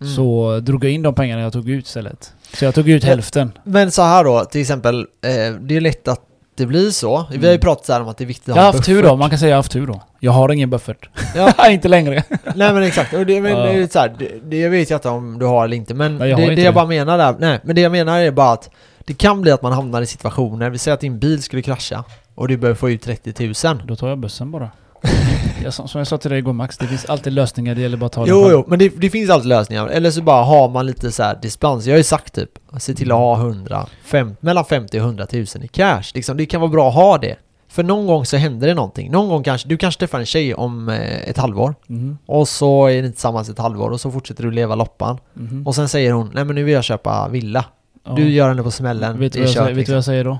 [0.00, 0.14] Mm.
[0.14, 2.32] Så drog jag in de pengarna jag tog ut istället.
[2.54, 3.52] Så jag tog ut hälften.
[3.64, 6.20] Men så här då, till exempel, eh, det är lätt att
[6.56, 7.26] det blir så.
[7.30, 7.60] Vi har ju Mm.
[7.60, 9.10] pratat så om att det är viktigt att Jag har ha haft en tur buffert.
[9.10, 10.00] då, man kan säga jag har haft tur då.
[10.20, 11.08] Jag har ingen buffert.
[11.36, 11.68] Ja.
[11.70, 12.22] inte längre.
[12.54, 13.58] Nej men exakt, och det, men, Ja.
[13.64, 16.18] det är så här, det, det vet jag inte om du har eller inte men
[16.18, 18.52] Nej, det, inte det jag bara menar där, nej men det jag menar är bara
[18.52, 18.70] att
[19.04, 22.04] det kan bli att man hamnar i situationer, vi säger att din bil skulle krascha
[22.34, 24.70] och du behöver få ut 30 000 Då tar jag bussen bara.
[25.62, 28.06] jag, som jag sa till dig igår Max, det finns alltid lösningar, det gäller bara
[28.06, 30.86] att ta Jo jo, men det, det finns alltid lösningar, eller så bara har man
[30.86, 34.36] lite så här dispens, jag har ju sagt typ Se till att ha 100, fem,
[34.40, 37.36] mellan 50 och 100 000 i cash, liksom, det kan vara bra att ha det.
[37.68, 40.54] För någon gång så händer det någonting, någon gång kanske, du kanske träffar en tjej
[40.54, 41.74] om eh, ett halvår.
[41.86, 45.18] Mhm, Och så är ni tillsammans ett halvår och så fortsätter du leva loppan.
[45.34, 45.66] Mhm.
[45.66, 47.64] Och sen säger hon, nej men nu vill jag köpa villa
[48.06, 48.12] Ja.
[48.12, 49.92] Du gör henne på smällen, vet du vad, jag kört säger, vet du liksom.
[49.92, 50.38] vad jag säger då?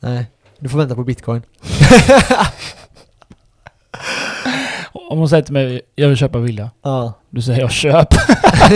[0.00, 0.26] Nej,
[0.58, 1.42] du får vänta på bitcoin
[5.10, 6.70] Om hon säger till mig, jag vill köpa villa.
[6.84, 8.08] Ja Du säger jag köp.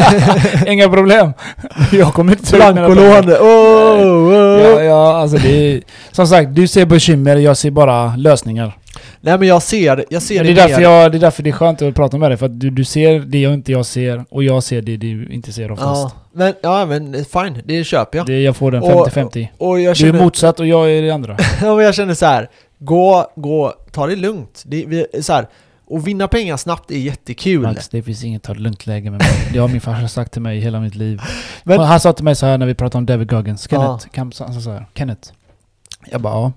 [0.67, 1.33] Inga problem.
[1.93, 3.23] Jag kommer inte ta ut mina pengar.
[3.41, 4.63] Oh, oh.
[4.63, 8.79] Ja, ja, alltså det är, Som sagt, du ser bekymmer, jag ser bara lösningar.
[9.21, 11.43] Nej men jag ser, jag ser Det det, är, därför mer- jag, det är därför
[11.43, 13.73] det är skönt att prata med dig, för att du, du ser det jag inte
[13.73, 16.15] jag ser, och jag ser det du inte ser oftast.
[16.15, 19.49] Ja, men, ja men fine, det köper jag Det, jag får den Och- 50-50.
[19.59, 21.37] Och jag Du är känner, motsatt och jag är det andra.
[21.63, 22.49] ja, men jag känner så här.
[22.79, 25.47] gå, gå, ta det lugnt det, vi, så här,
[25.87, 29.19] Och vinna pengar snabbt är jättekul Max, det finns inget ta det lugnt läge med
[29.21, 29.29] mig.
[29.53, 31.21] Det har min farsa sagt till mig hela mitt liv.
[31.65, 33.69] Men- han sa till mig så här när vi pratade om David Goggins.
[33.71, 33.99] Ja.
[34.01, 35.31] Kenneth, Kam- han sa så här, Kenneth.
[36.11, 36.53] Jag bara ja.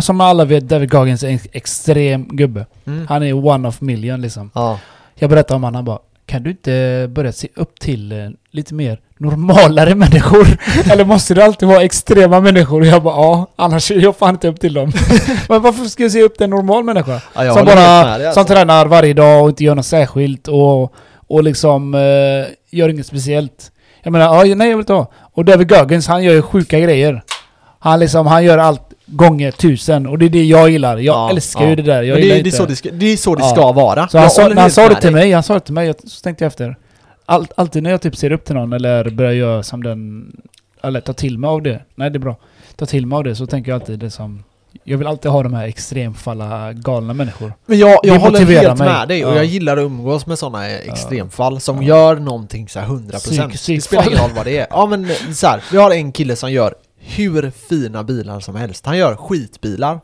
[0.00, 2.66] Som alla vet, David Goggins är en extrem gubbe.
[2.84, 3.06] mm.
[3.08, 4.50] Han är one of million liksom.
[4.54, 4.78] Ja,
[5.14, 5.98] Jag berättade om honom, han bara
[6.30, 10.46] kan du inte börja se upp till eh, lite mer normalare människor?
[10.92, 12.80] Eller måste det alltid vara extrema människor?
[12.80, 14.92] Och jag bara ja, annars är jag fan inte upp till dem.
[15.48, 17.20] Men varför ska jag se upp till en normal människa?
[17.34, 18.54] ja som bara med som alltså.
[18.54, 20.94] tränar varje dag och inte gör något särskilt och,
[21.26, 22.00] och liksom eh,
[22.78, 23.72] gör inget speciellt.
[24.02, 25.10] Jag menar, ja, nej jag vill inte ha.
[25.34, 27.22] Och David Goggins, han gör ju sjuka grejer.
[27.78, 30.96] Han liksom, han gör allt gånger tusen och det är det jag gillar.
[30.96, 31.68] Jag Ja, älskar ja.
[31.68, 32.02] ju det där.
[32.02, 32.42] Jag Men det, inte.
[32.42, 33.48] det, är så det, ska, det är så det Ja.
[33.48, 35.22] ska vara Så han sa, när han sa det till dig.
[35.22, 36.76] mig, han sa det till mig, jag- så tänkte jag efter.
[37.26, 40.32] All, alltid när jag typ ser upp till någon eller börjar göra som den,
[40.82, 41.82] eller ta till mig av det.
[41.94, 42.36] Nej det är bra.
[42.76, 44.44] Ta till mig av det så tänker jag alltid det som,
[44.84, 47.52] jag vill alltid ha de här extremfalla galna människor.
[47.66, 48.88] Men jag, jag Det håller helt mig.
[48.88, 49.36] med dig och Ja.
[49.36, 51.88] jag gillar att umgås med sådana extremfall som Ja.
[51.96, 53.80] gör någonting så här 100% Psyk- Det psykfall.
[53.82, 56.52] spelar ingen roll vad det är Ja men så här, vi har en kille som
[56.52, 60.00] gör hur fina bilar som helst Han gör skitbilar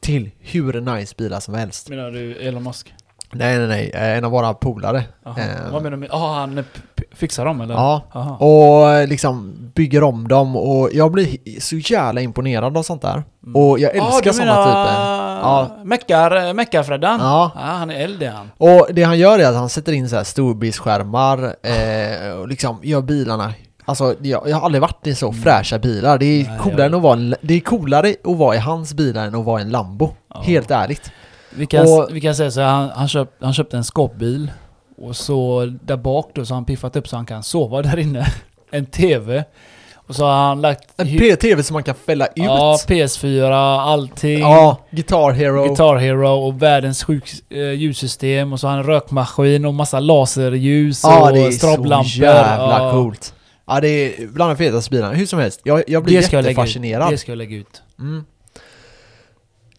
[0.00, 2.94] till hur nice bilar som helst Menar du Elon Musk?
[3.32, 4.98] Nej nej nej, eh, en av våra polare.
[5.26, 5.32] Eh.
[5.72, 6.64] Vad menar du med, ah, han
[6.96, 7.74] p- fixar dem eller?
[7.74, 8.36] Ja, Aha.
[8.36, 13.22] och eh, liksom bygger om dem och jag blir så jävla imponerad av sånt där
[13.46, 13.56] Mm.
[13.56, 14.92] Och jag älskar Ah, såna menar, typer
[15.42, 15.70] Ja.
[15.84, 17.20] Meckar, Meckarfreddan?
[17.20, 18.50] Ja, Ja, han är eld han.
[18.56, 22.78] Och det han gör är att han sätter in så här storbildsskärmar eh, och liksom
[22.82, 23.52] gör bilarna
[23.84, 25.42] Alltså jag, jag har aldrig varit i så Mm.
[25.42, 26.18] fräscha bilar.
[26.18, 28.94] Det är, Nej, coolare än att vara en, det är coolare att vara i hans
[28.94, 30.10] bilar än att vara i en Lambo.
[30.34, 30.40] Ja.
[30.40, 31.10] Helt ärligt.
[31.50, 34.50] Vi kan, Och- vi kan säga så här, han, han, köp, han köpte en skåpbil
[35.02, 37.98] och så där bak då så har han piffat upp så han kan sova där
[37.98, 38.26] inne.
[38.72, 39.44] En TV.
[39.94, 40.84] Och så har han lagt...
[40.96, 42.32] En P-TV som man kan fälla ut.
[42.34, 44.38] Ja, PS4, allting.
[44.38, 45.64] Ja, Guitar Hero.
[45.64, 50.00] Guitar Hero och världens sjuk eh, ljussystem och så har han en rökmaskin och massa
[50.00, 52.08] laserljus ja, och det är stroblampor.
[52.08, 52.90] så jävla ja.
[52.92, 53.34] coolt.
[53.70, 55.14] Ja, det är bland de fetaste bilarna.
[55.14, 57.12] Hur som helst, jag, jag blir det ska jag jättefascinerad.
[57.12, 57.82] Det ska jag lägga ut.
[57.98, 58.24] Mm.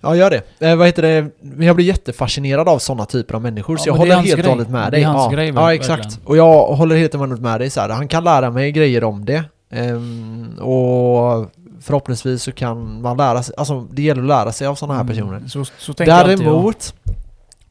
[0.01, 0.41] Ja, gör det.
[0.69, 1.29] Eh, vad heter det?
[1.65, 4.43] Jag blir jättefascinerad av sådana typer av människor, så Ja, jag det är håller helt
[4.45, 5.01] och hållet med Det är dig.
[5.03, 5.35] hans ja.
[5.37, 6.19] grej, ja, exakt.
[6.25, 7.89] Och jag håller helt och hållet med dig så här.
[7.89, 9.43] Han kan lära mig grejer om det.
[9.71, 11.49] Ehm, och
[11.81, 15.07] förhoppningsvis så kan man lära sig, alltså det gäller att lära sig av sådana här
[15.07, 15.37] personer.
[15.37, 16.73] Mm, Så, så tänker alltid jag.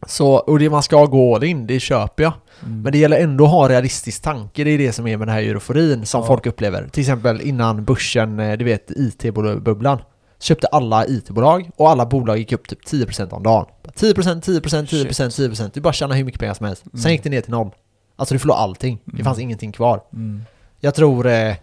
[0.06, 2.32] Så, och det man ska gå all in, det köper jag.
[2.62, 2.82] Mm.
[2.82, 5.34] Men det gäller ändå att ha realistisk tanke, det är det som är med den
[5.34, 6.26] här euforin som Ja.
[6.26, 6.88] folk upplever.
[6.88, 9.98] Till exempel innan börsen, eh, du vet IT-bubblan.
[10.40, 13.66] Köpte alla IT-bolag och alla bolag gick upp typ 10% om dagen.
[13.94, 15.70] 10%, 10%, 10%, 10%.
[15.74, 16.82] Du bara tjänar hur mycket pengar som helst.
[16.92, 17.12] Sen Mm.
[17.12, 17.70] gick det ner till noll.
[18.16, 18.98] Alltså du förlorade allting.
[19.04, 19.24] Det Mm.
[19.24, 20.00] fanns ingenting kvar.
[20.12, 20.42] Mm.
[20.80, 21.54] Jag tror eh,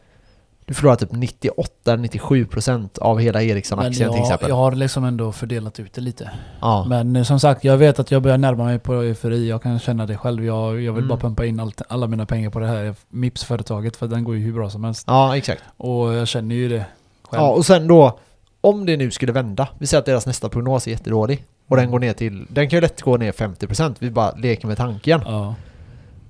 [0.67, 1.11] du förlorade typ
[1.85, 4.49] 98-97% av hela Ericsson-aktien till exempel.
[4.49, 6.31] jag har liksom ändå fördelat ut det lite.
[6.61, 6.85] Ja.
[6.89, 9.49] Men eh, som sagt, jag vet att jag börjar närma mig på eufori.
[9.49, 10.45] Jag kan känna det själv.
[10.45, 11.07] Jag, jag vill Mm.
[11.07, 14.41] bara pumpa in allt, alla mina pengar på det här Mips-företaget för den går ju
[14.43, 15.03] hur bra som helst.
[15.07, 15.63] ja, exakt.
[15.77, 16.85] Och jag känner ju det
[17.29, 17.43] själv.
[17.43, 18.19] Ja, och sen då,
[18.61, 21.91] om det nu skulle vända, vi säger att deras nästa prognos är jättedålig och den
[21.91, 25.21] går ner till, den kan ju lätt gå ner 50%, vi bara leker med tanken.
[25.25, 25.55] Ja.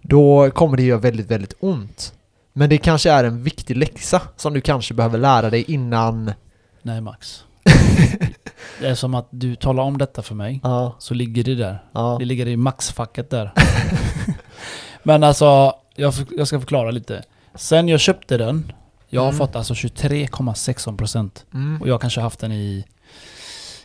[0.02, 2.14] Då kommer det göra väldigt, väldigt ont.
[2.58, 6.32] Men det kanske är en viktig läxa som du kanske behöver lära dig innan...
[6.82, 7.44] Nej Max.
[8.80, 10.60] det är som att du talar om detta för mig.
[10.64, 11.84] Ja, Så ligger det där.
[11.92, 12.16] ja.
[12.20, 13.52] Det ligger i Max-facket där.
[15.04, 17.24] Men alltså, jag, jag ska förklara lite.
[17.56, 18.72] Sen jag köpte den,
[19.10, 19.38] jag har Mm.
[19.38, 21.82] fått alltså 23,16% Mm.
[21.82, 22.86] och jag kanske haft den i,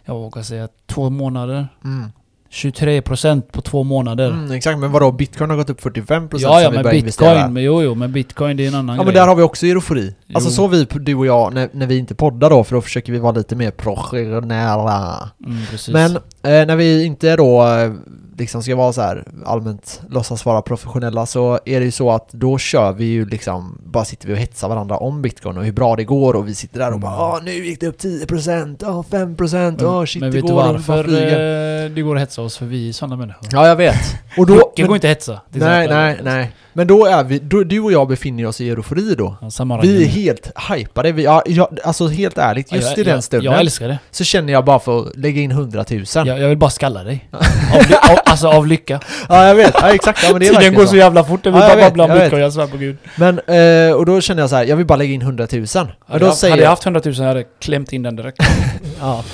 [0.04, 1.68] jag vågar säga två månader.
[1.84, 2.12] Mm.
[2.52, 4.30] 23% på två månader.
[4.30, 5.12] Mm, exakt, men vadå?
[5.12, 7.34] Bitcoin har gått upp 45% ja, ja, men började investera.
[7.34, 9.06] bitcoin, men jo, jo, men bitcoin det är en annan Ja grej.
[9.06, 10.14] men där har vi också eufori.
[10.34, 13.12] Alltså så vi, du och jag, när, när vi inte poddar då, för då försöker
[13.12, 15.30] vi vara lite mer professionella.
[15.46, 15.94] Mm, precis.
[15.94, 17.92] Men eh, när vi inte då eh,
[18.38, 22.28] liksom ska vara så här allmänt låtsas vara professionella så är det ju så att
[22.32, 25.72] då kör vi ju liksom, bara sitter vi och hetsar varandra om bitcoin och hur
[25.72, 27.24] bra det går och vi sitter där och bara Mm.
[27.24, 30.62] Åh, nu gick det upp 10%, ja 5%, åh shit men det vet du går,
[30.62, 32.56] bara varför flyger." eh, det går att hetsa oss?
[32.56, 33.48] För vi är sådana människor.
[33.52, 33.94] Ja jag vet.
[34.38, 35.40] Och då, men, går inte att hetsa.
[35.50, 36.52] nej nej nej.
[36.72, 39.36] Men då är vi, då, du och jag befinner oss i eufori då.
[39.58, 43.02] Ja, Vi är helt hypade, vi, ja, jag, alltså helt ärligt, Ja, just jag, i
[43.02, 43.98] den jag, stunden Jag älskar det.
[44.10, 47.04] så känner jag bara för att lägga in 100 000 Jag, jag vill bara skalla
[47.04, 47.28] dig.
[47.32, 49.00] av, av, alltså av lycka.
[49.28, 50.96] Ja jag vet, ja, exakt, ja, men det är Tiden går så.
[50.96, 52.22] jävla fort, vill Ja, bara vet, babbla om vet.
[52.22, 52.96] bitcoin, jag svär på gud.
[53.16, 55.62] Men, eh, och då känner jag så här, jag vill bara lägga in 100 000
[55.62, 55.68] och
[56.06, 58.38] Hade, då jag, säger hade jag haft 100 000 hade jag klämt in den direkt.
[59.00, 59.24] ja.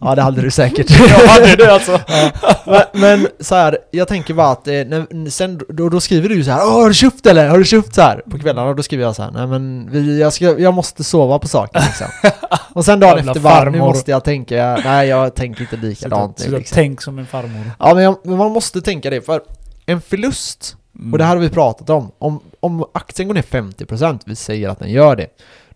[0.00, 2.00] ja det hade du säkert jag hade det alltså.
[2.66, 6.44] men, men så här, jag tänker bara att eh, när, sen, då, då skriver du
[6.44, 7.48] så här har du köpt eller?
[7.48, 8.74] Har du köpt så här på kvällarna?
[8.74, 11.82] Då skriver jag så här, nej men vi, jag, ska, jag måste sova på saken
[11.86, 12.06] liksom.
[12.72, 16.44] Och sen dagen efter bara, nu måste jag tänka, nej jag tänker inte likadant Sluta,
[16.44, 16.74] nu sluta liksom.
[16.74, 17.70] tänk som en farmor.
[17.78, 19.40] Ja men, jag, men man måste tänka det, för
[19.86, 21.12] en förlust Mm.
[21.12, 22.10] Och det här har vi pratat om.
[22.18, 25.28] Om, om aktien går ner 50%, vi säger att den gör det,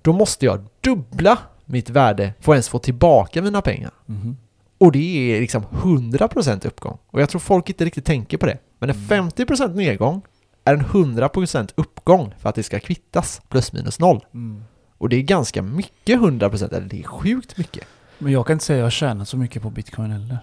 [0.03, 3.91] då måste jag dubbla mitt värde för att ens få tillbaka mina pengar.
[4.07, 4.37] Mhm.
[4.79, 6.99] Och det är liksom 100% uppgång.
[7.11, 8.59] Och jag tror folk inte riktigt tänker på det.
[8.79, 9.31] Men en Mm.
[9.31, 10.23] 50% nedgång
[10.65, 14.25] är en 100% uppgång för att det ska kvittas plus minus noll.
[14.35, 14.65] Mm.
[14.99, 17.85] Och det är ganska mycket 100%, eller det är sjukt mycket.
[18.19, 20.39] Men jag kan inte säga att jag har tjänat så mycket på bitcoin heller.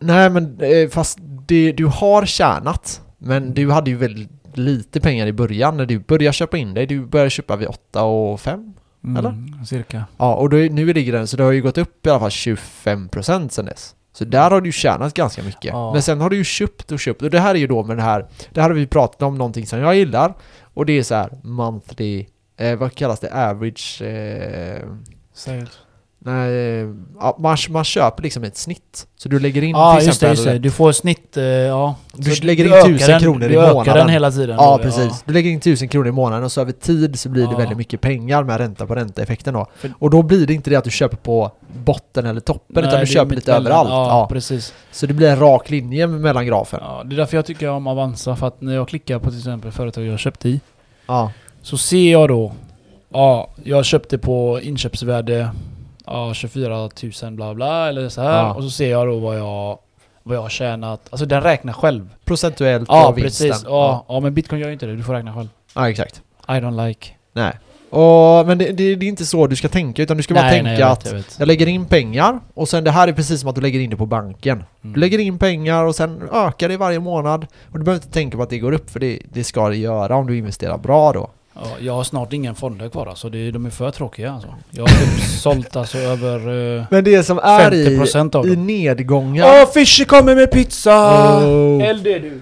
[0.00, 5.26] Nej men eh, fast det, du har tjänat, men du hade ju väldigt lite pengar
[5.26, 6.86] i början när du började köpa in dig.
[6.86, 8.72] Du började köpa vid 8 och 5.
[9.04, 9.64] Mm, Eller?
[9.64, 10.04] Cirka.
[10.16, 12.20] Ja, och då, är- nu ligger den, så det har ju gått upp i alla
[12.20, 13.94] fall 25% sen dess.
[14.14, 15.64] Så där har du tjänat ganska mycket.
[15.64, 15.92] Ja.
[15.92, 17.22] Men sen har du ju köpt och köpt.
[17.22, 19.34] Och det här är ju då med det här, det här har vi pratat om,
[19.34, 20.34] någonting som jag gillar.
[20.74, 23.50] Och det är så här monthly, eh, vad kallas det?
[23.50, 24.02] Average...
[24.02, 24.82] Eh,
[25.34, 25.78] Sales.
[26.26, 26.52] Nej,
[27.20, 29.06] ja, man, man köper liksom ett snitt.
[29.16, 30.52] Så du lägger in Ja till just det, exempel...
[30.52, 30.68] just det.
[30.68, 31.94] Du får snitt, eh, ja.
[32.16, 33.96] Du Så lägger in ökar 1000 den- kronor i Du ökar månaden.
[33.96, 34.56] den hela tiden.
[34.58, 35.22] Ja, då, precis.
[35.26, 37.58] Du lägger in 1000 kronor i månaden och så över tid så blir det Ja.
[37.58, 39.66] väldigt mycket pengar med ränta på ränta-effekten då.
[39.76, 41.50] För- Och då blir det inte det att du köper på
[41.84, 43.90] botten eller toppen Nej, utan du det köper lite överallt.
[43.90, 44.28] Ja, Ja.
[44.32, 44.74] precis.
[44.92, 46.80] Så det blir en rak linje mellan grafen.
[46.82, 49.38] Ja, det är därför jag tycker om Avanza, för att när jag klickar på till
[49.38, 50.60] exempel företag jag köpt i,
[51.06, 51.32] Ja.
[51.62, 52.52] så ser jag då,
[53.12, 55.48] ja, jag köpte på inköpsvärde
[56.06, 56.90] ja, 24
[57.22, 58.54] 000 bla bla eller så här Ja.
[58.54, 59.78] och så ser jag då vad jag,
[60.22, 61.00] vad jag har tjänat.
[61.10, 62.08] Alltså den räknar själv.
[62.24, 63.48] Procentuellt Ja, av vinsten.
[63.48, 63.64] precis.
[63.68, 64.96] Ja, ja, men bitcoin gör ju inte det.
[64.96, 65.48] Du får räkna själv.
[65.74, 66.22] ja, exakt.
[66.48, 67.08] I don't like.
[67.32, 67.52] Nej.
[67.90, 70.50] Och, men det, det, det är inte så du ska tänka utan du ska bara
[70.50, 71.36] tänka jag att vet, jag vet.
[71.38, 73.90] jag lägger in pengar och sen det här är precis som att du lägger in
[73.90, 74.64] det på banken.
[74.82, 74.94] Mm.
[74.94, 78.36] Du lägger in pengar och sen ökar det varje månad och du behöver inte tänka
[78.36, 81.12] på att det går upp för det, det ska det göra om du investerar bra
[81.12, 81.30] då.
[81.54, 83.28] Ja, jag har snart ingen fonder kvar alltså.
[83.28, 84.54] Det, de är för tråkiga alltså.
[84.70, 86.38] Jag har typ sålt alltså över
[86.78, 88.66] eh, Men det som är i, 50% av i dem.
[88.66, 89.46] nedgångar...
[89.62, 90.92] Åh, Fishy kommer med pizza!
[91.38, 91.94] Oh.
[91.94, 92.40] LD du!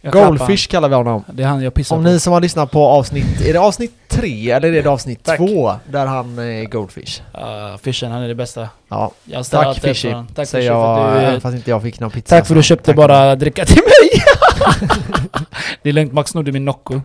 [0.00, 1.24] Jag klappar Goldfish kallar vi honom.
[1.32, 2.10] Det är han jag pissar Om på.
[2.10, 5.36] ni som har lyssnat på avsnitt, är det avsnitt tre, eller är det avsnitt Tack.
[5.36, 7.20] två, där han är Goldfish.
[7.34, 8.68] Uh, Fishen, han är det bästa.
[8.88, 9.12] Ja,
[9.50, 11.40] tack Fishy, säger jag, att du...
[11.40, 12.36] fast inte jag fick någon pizza.
[12.36, 12.96] Tack för att du köpte tack.
[12.96, 14.22] bara dricka till mig!
[15.82, 17.00] det är lugnt, Max snodde min Nocco.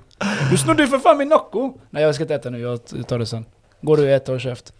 [0.51, 1.73] Du snodde för fan min Nocco!
[1.89, 3.45] Nej jag ska inte äta nu, jag tar det sen.
[3.81, 4.73] Går du och äter och käft.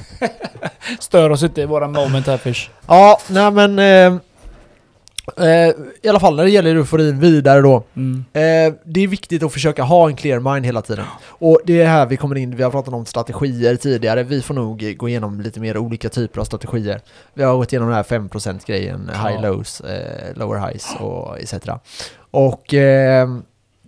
[1.00, 2.70] Stör oss inte i våra moment här Fish.
[2.86, 3.78] Ja, nej men...
[3.78, 4.20] Eh,
[5.36, 5.46] eh,
[6.02, 7.82] I alla fall när det gäller euforin vidare då.
[7.96, 8.24] Mm.
[8.32, 11.04] Eh, det är viktigt att försöka ha en clear mind hela tiden.
[11.28, 14.54] Och det är här vi kommer in, vi har pratat om strategier tidigare, vi får
[14.54, 17.00] nog gå igenom lite mer olika typer av strategier.
[17.34, 19.28] Vi har gått igenom den här 5% grejen, Ja.
[19.28, 21.54] high lows, eh, lower highs och etc.
[22.30, 22.74] Och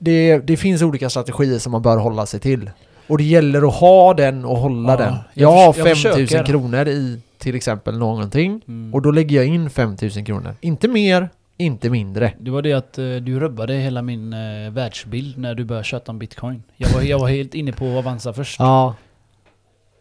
[0.00, 2.70] det, det finns olika strategier som man bör hålla sig till.
[3.06, 5.14] Och det gäller att ha den och hålla Ja, den.
[5.34, 6.44] jag Jag, har förs- jag 5000 försöker.
[6.46, 8.94] kronor i till exempel någonting Mm.
[8.94, 10.54] och då lägger jag in 5000 kronor.
[10.60, 12.32] Inte mer, inte mindre.
[12.40, 16.12] Det var det att eh, du rubbade hela min uh, världsbild när du började köta
[16.12, 16.62] om bitcoin.
[16.76, 18.58] Jag var, jag var helt inne på Avanza först.
[18.60, 18.94] Ja.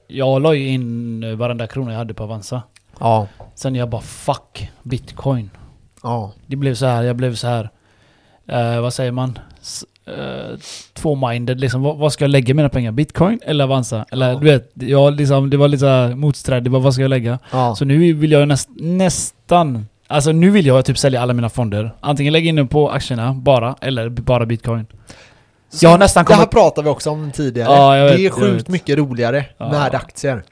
[0.07, 2.63] Jag la ju in uh, varenda krona jag hade på Avanza.
[2.99, 3.27] Ja.
[3.55, 5.49] Sen jag bara fuck bitcoin.
[6.03, 6.31] Ja.
[6.47, 7.69] Det blev så här, jag blev så här.
[8.47, 9.39] eh, vad säger man?
[9.61, 10.57] S- eh,
[10.93, 11.81] Två-minded liksom.
[11.81, 12.91] Vad, vad ska jag lägga mina pengar?
[12.91, 14.05] Bitcoin eller Avanza?
[14.11, 14.39] Eller Ja.
[14.39, 16.71] du vet, jag liksom, det var lite motsträdigt.
[16.71, 17.39] Vad ska jag lägga?
[17.51, 17.75] Ja.
[17.75, 19.87] Så nu vill jag näst, nästan...
[20.09, 21.95] Alltså nu vill jag typ sälja alla mina fonder.
[21.99, 24.85] Antingen lägga in dem på aktierna bara, eller bara bitcoin.
[25.69, 26.51] Så Jag har nästan Det här kommit...
[26.51, 27.73] pratade vi också om tidigare.
[27.99, 29.69] Ja, vet, det är sjukt mycket roligare Ja.
[29.71, 30.43] med aktier.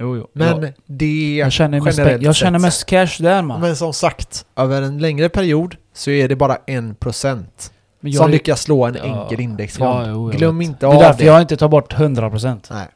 [0.00, 0.26] Jo, jo.
[0.32, 3.60] Men jag, det jag känner, mest, jag känner mest cash där man.
[3.60, 7.72] Men som sagt, över en längre period så är det bara en procent
[8.04, 9.02] Men som är- lyckas slå en Ja.
[9.22, 9.90] enkel indexfond.
[9.90, 10.68] Ja, jo, Glöm vet.
[10.68, 11.24] inte Det är av därför det.
[11.24, 12.68] jag inte tar bort 100%.
[12.70, 12.86] Nej.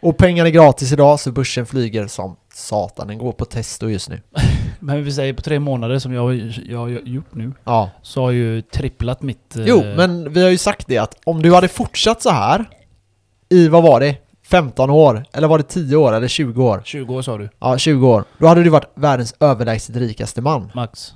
[0.00, 3.08] Och pengar är gratis idag så börsen flyger som satan.
[3.08, 4.20] Den går på testo just nu.
[4.80, 7.52] Men vi säger på tre månader som jag, har- gjort nu.
[7.64, 7.90] Ja.
[8.02, 9.56] Så har ju tripplat mitt...
[9.56, 12.64] eh, Jo, men vi har ju sagt det att om du hade fortsatt så här
[13.48, 14.16] i, vad var det?
[14.46, 15.24] 15 år?
[15.32, 16.12] Eller var det 10 år?
[16.12, 16.82] Eller 20 år?
[16.84, 17.48] 20 år sa du.
[17.60, 18.24] Ja, 20 år.
[18.38, 20.70] Då hade du varit världens överlägset rikaste man.
[20.74, 21.12] Max.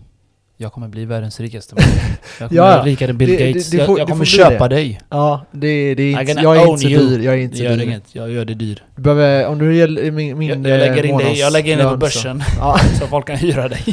[0.60, 1.84] Jag kommer bli världens rikaste man.
[2.40, 3.70] Jag kommer Ja, bli rikare än Bill det- det- Gates.
[3.70, 4.74] det jag, får- jag det kommer köpa det.
[4.76, 5.00] dig.
[5.10, 7.08] Ja, det, det är inte, jag är inte så you.
[7.18, 7.24] dyr.
[7.24, 7.82] Jag är inte Det så gör dyr.
[7.84, 8.14] inget.
[8.14, 8.82] Jag gör det dyr.
[8.96, 11.72] Du behöver, om du ger min, min Jag, jag lägger eh, in dig, jag lägger
[11.72, 12.42] in dig på så- börsen.
[12.58, 13.84] Ja, Så folk kan hyra dig.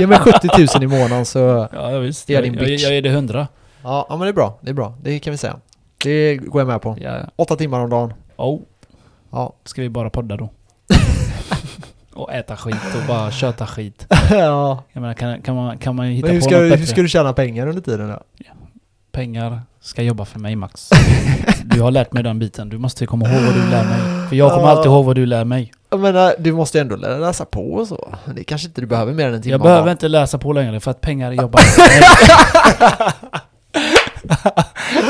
[0.00, 1.68] ge mig 70 000 i månaden så...
[1.72, 2.26] Ja visst.
[2.26, 2.82] Det är Jag, din jag, bitch.
[2.82, 3.48] jag ger dig 100.
[3.82, 4.58] Ja, ja, men det är bra.
[4.62, 4.94] Det är bra.
[5.02, 5.56] Det kan vi säga.
[6.04, 6.96] Det går jag med på.
[7.00, 7.18] Ja.
[7.36, 8.12] Åtta timmar om dagen.
[8.36, 8.60] Oh,
[9.32, 9.54] Ja.
[9.64, 10.50] ska vi bara podda då?
[12.18, 14.06] och äta skit och bara köta skit.
[14.30, 14.82] ja.
[14.92, 16.86] Jag menar, kan, kan, man, kan man hitta Men hur på ska, något du, hur
[16.86, 18.20] ska du tjäna pengar under tiden då?
[19.12, 20.88] Pengar ska jobba för mig Max.
[21.64, 22.68] du har lärt mig den biten.
[22.68, 24.28] Du måste komma ihåg vad du lär mig.
[24.28, 24.70] För jag kommer Ja.
[24.70, 25.72] alltid ihåg vad du lär mig.
[25.90, 28.14] Jag menar, du måste ändå läsa på och så.
[28.36, 30.80] Det kanske inte du behöver mer än en timme Jag behöver inte läsa på längre
[30.80, 32.00] för att pengar jobbar för mig.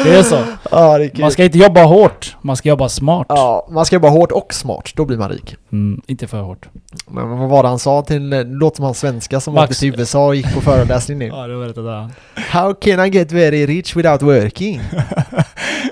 [0.05, 0.45] Det är så.
[0.71, 1.21] Ja, det är.
[1.21, 3.27] Man ska inte jobba hårt, man ska jobba smart.
[3.29, 4.93] Ja, man ska jobba hårt och smart.
[4.95, 5.57] Då blir man rik.
[5.73, 6.69] Mm, inte för hårt.
[7.07, 8.31] Men vad var det han sa till...
[8.31, 9.71] Det låter som han svenska som Max.
[9.71, 11.27] åkte till USA och gick på föreläsning nu.
[11.33, 12.09] Ja, det var rätt där.
[12.51, 14.81] How can I get very rich without working?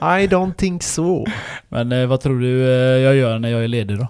[0.01, 1.25] I don't think so.
[1.69, 4.07] Men eh, vad tror du eh, jag gör när jag är ledig då?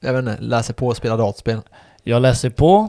[0.00, 1.60] Jag vet inte, läser på och spelar dataspel.
[2.02, 2.88] Jag läser på,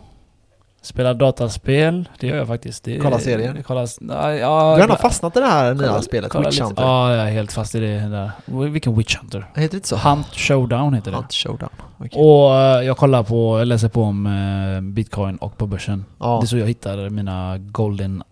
[0.82, 2.84] spelar dataspel, det gör jag faktiskt.
[2.84, 3.64] Det, Kolla serier.
[3.68, 6.84] Kolla, ja, Du har ändå fastnat i det här nya kolla- spelet, kolla Witch Hunter.
[6.84, 8.32] Ja, jag är helt fast i det där.
[8.70, 9.40] Vilken Witch Hunter?
[9.56, 9.96] Heter det inte så?
[9.96, 11.18] Hunt Showdown heter det.
[11.18, 11.70] Hunt Showdown.
[11.98, 12.22] Okej.
[12.22, 16.06] Och eh, jag kollar på, jag läser på om eh, bitcoin och på börsen.
[16.20, 16.38] Ja.
[16.42, 18.24] Det är så jag hittar mina golden...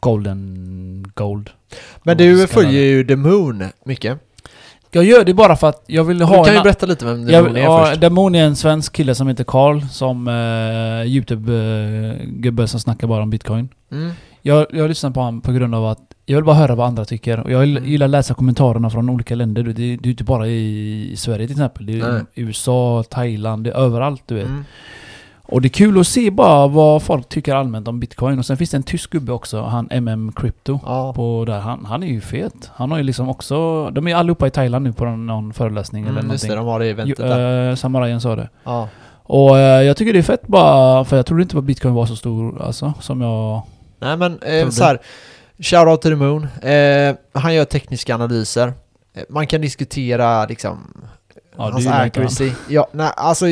[0.00, 1.50] Golden gold.
[2.02, 4.18] Men du följer ju The Moon mycket.
[4.90, 7.20] Jag gör det bara för att jag vill Du ha kan ju berätta lite vem
[7.20, 8.00] Moon är ja, först.
[8.00, 10.34] Demon är en svensk kille som heter Karl som uh,
[11.06, 13.68] Youtube-gubbe som snackar bara om bitcoin.
[13.92, 14.10] Mm.
[14.42, 17.04] Jag, jag lyssnar på honom på grund av att jag vill bara höra vad andra
[17.04, 17.40] tycker.
[17.40, 17.84] Och jag Mm.
[17.84, 19.62] gillar att läsa kommentarerna från olika länder.
[19.62, 21.86] Det, det är ju inte bara i Sverige till exempel.
[21.86, 22.22] Det är Nej.
[22.34, 24.46] USA, Thailand, det är överallt du vet.
[24.46, 24.64] Mm.
[25.48, 28.38] Och det är kul att se bara vad folk tycker allmänt om bitcoin.
[28.38, 30.80] Och sen finns det en tysk gubbe också, han MM Crypto.
[30.86, 31.12] Ja.
[31.12, 31.58] På där.
[31.58, 32.70] Han, han är ju fet.
[32.74, 33.90] Han har ju liksom också...
[33.90, 36.50] De är allihopa i Thailand nu på någon, någon föreläsning eller Mm, just någonting.
[36.50, 37.68] det, de har det eventet där.
[37.70, 38.48] eh, Samarajen sa det.
[38.64, 38.88] Ja.
[39.22, 42.06] Och eh, jag tycker det är fett bara, för jag trodde inte att bitcoin var
[42.06, 43.62] så stor alltså, som jag...
[43.98, 44.98] Nej men eh, så här.
[45.58, 46.42] Shoutout to the Moon.
[46.62, 48.72] Eh, han gör tekniska analyser.
[49.14, 50.78] Eh, man kan diskutera liksom
[51.56, 52.50] Ja, hans accuracy.
[52.68, 53.46] Ja, nej, alltså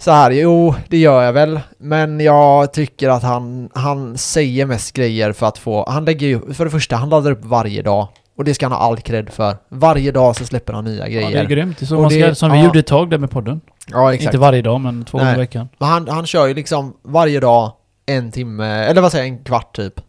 [0.00, 1.60] så här, jo, det gör jag väl.
[1.78, 5.84] Men jag tycker att han, han säger mest grejer för att få...
[5.90, 8.08] Han lägger ju, för det första, han laddar upp varje dag.
[8.36, 9.56] Och det ska han ha all cred för.
[9.68, 11.30] Varje dag så släpper han nya Ja, grejer.
[11.30, 11.78] det är grymt.
[11.78, 12.64] Det så man ska, det- som vi ja.
[12.64, 13.60] gjorde ett tag där med podden.
[13.86, 14.24] Ja, exakt.
[14.26, 15.68] Inte varje dag, men två gånger i veckan.
[15.78, 17.72] Men han, han kör ju liksom varje dag
[18.06, 20.00] en timme, eller vad säger jag, en kvart typ.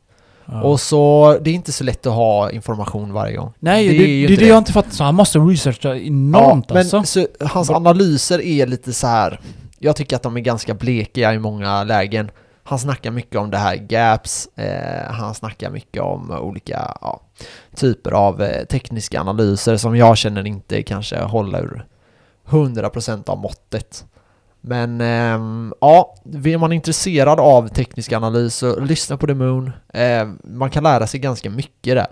[0.46, 0.62] Ja.
[0.62, 3.54] Och så, det är inte så lätt att ha information varje gång.
[3.60, 4.50] Nej, det det, är ju det, inte det, det.
[4.50, 4.92] jag inte fattar.
[4.92, 7.04] Så han måste researcha enormt men alltså.
[7.04, 9.40] så, hans analyser är lite så här.
[9.84, 12.32] Jag tycker att de är ganska blekiga i många lägen.
[12.64, 17.22] Han snackar mycket om det här gaps, eh, han snackar mycket om olika ja,
[17.76, 21.86] typer av eh, tekniska analyser som jag känner inte kanske håller
[22.46, 24.06] 100% av måttet.
[24.62, 26.16] Men eh, ja,
[26.46, 29.72] är man intresserad av teknisk analys så lyssna på The Moon.
[29.94, 32.08] Eh, man kan lära sig ganska mycket där.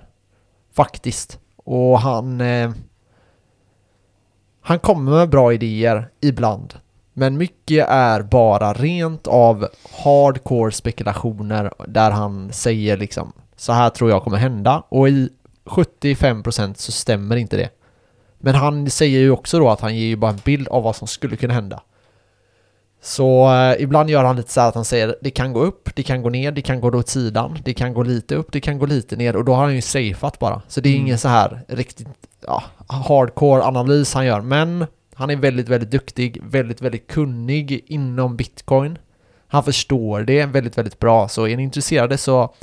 [0.73, 1.39] Faktiskt.
[1.55, 2.41] Och han...
[2.41, 2.71] Eh,
[4.61, 6.73] han kommer med bra idéer ibland.
[7.13, 9.67] Men mycket är bara rent av
[10.03, 15.29] hardcore spekulationer där han säger liksom så här tror jag kommer hända och i
[15.65, 17.69] 75% så stämmer inte det.
[18.39, 20.95] Men han säger ju också då att han ger ju bara en bild av vad
[20.95, 21.81] som skulle kunna hända.
[23.01, 25.89] Så eh, ibland gör han lite så här att han säger det kan gå upp,
[25.95, 28.61] det kan gå ner, det kan gå åt sidan, det kan gå lite upp, det
[28.61, 30.61] kan gå lite ner och då har han ju safeat bara.
[30.67, 31.05] Så det är Mm.
[31.05, 32.07] ingen så här riktigt
[32.45, 34.85] ja, hardcore analys han gör, men
[35.19, 38.97] han är väldigt, väldigt duktig, väldigt, väldigt kunnig inom bitcoin.
[39.47, 42.53] Han förstår det väldigt, väldigt bra, så är ni intresserade så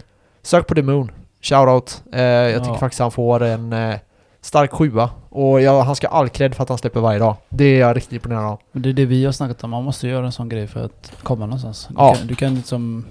[0.42, 1.10] sök på The Moon.
[1.42, 2.02] Shoutout.
[2.12, 2.64] Eh, jag Ja.
[2.64, 3.96] tycker faktiskt han får en eh,
[4.40, 7.36] stark sjua och jag, han ska ha all cred för att han släpper varje dag.
[7.48, 8.60] Det är jag riktigt imponerad av.
[8.72, 9.70] Men det är det vi har snackat om.
[9.70, 11.86] Man måste göra en sån grej för att komma någonstans.
[11.88, 12.14] Du, Ja.
[12.14, 13.04] kan, du kan liksom...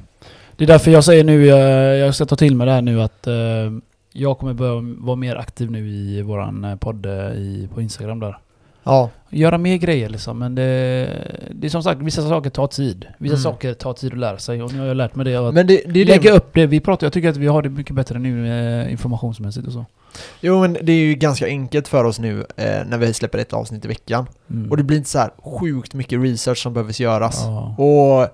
[0.58, 3.02] Det är därför jag säger nu, jag, jag ska ta till mig det här nu
[3.02, 3.34] att eh,
[4.12, 8.20] jag kommer börja vara mer aktiv nu i våran eh, podd eh, i, på Instagram
[8.20, 8.38] där.
[8.84, 9.10] Ja,
[9.40, 10.64] Göra mer grejer liksom, men det,
[11.52, 13.06] det är som sagt, vissa saker tar tid.
[13.18, 13.44] Vissa Mm.
[13.44, 15.36] saker tar tid att lära sig och nu har jag lärt mig det.
[15.36, 16.38] Att men det, det lägga det.
[16.38, 16.66] upp det.
[16.66, 18.48] Vi pratar, jag tycker att vi har det mycket bättre nu
[18.84, 19.86] eh, informationsmässigt och så.
[20.42, 23.54] Jo men det är ju ganska enkelt för oss nu eh, när vi släpper ett
[23.54, 24.28] avsnitt i veckan.
[24.52, 24.72] Mm.
[24.72, 27.42] Och det blir inte så här sjukt mycket research som behövs göras.
[27.44, 27.76] Ja.
[27.84, 28.28] Och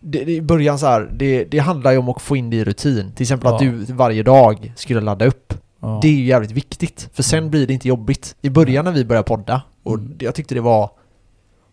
[0.00, 2.56] det, det, i början så här, det, det handlar ju om att få in det
[2.56, 3.12] i rutin.
[3.14, 3.70] Till exempel att Ja.
[3.70, 5.54] du varje dag skulle ladda upp.
[5.80, 5.98] Ja.
[6.02, 7.08] Det är ju jävligt viktigt.
[7.12, 7.50] För sen Mm.
[7.50, 8.36] blir det inte jobbigt.
[8.42, 10.16] I början när vi började podda, och Mm.
[10.20, 10.90] jag tyckte det var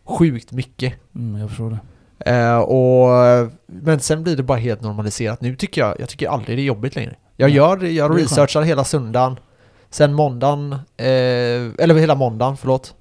[0.06, 0.94] sjukt mycket.
[1.16, 1.80] Mm, jag förstår det.
[2.32, 3.10] Eh, och,
[3.68, 5.42] men sen blir det bara helt normaliserat.
[5.42, 7.16] Nu tycker jag, jag tycker aldrig det är jobbigt längre.
[7.38, 7.56] Jag Nej.
[7.58, 9.40] gör, jag researchar hela söndagen.
[9.90, 11.06] Sen måndagen, eh,
[11.78, 12.96] eller hela måndagen, förlåt.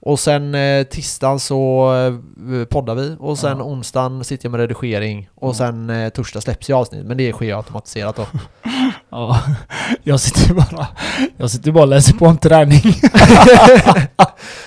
[0.00, 3.64] Och sen eh, tisdagen så eh, poddar vi och sen Ja.
[3.64, 5.88] onsdagen sitter jag med redigering och Mm.
[5.88, 8.26] sen eh, torsdag släpps ju avsnitt men det sker ju automatiserat då.
[9.12, 9.38] Ja,
[10.02, 10.86] jag sitter bara,
[11.36, 12.80] jag sitter bara och läser på om träning.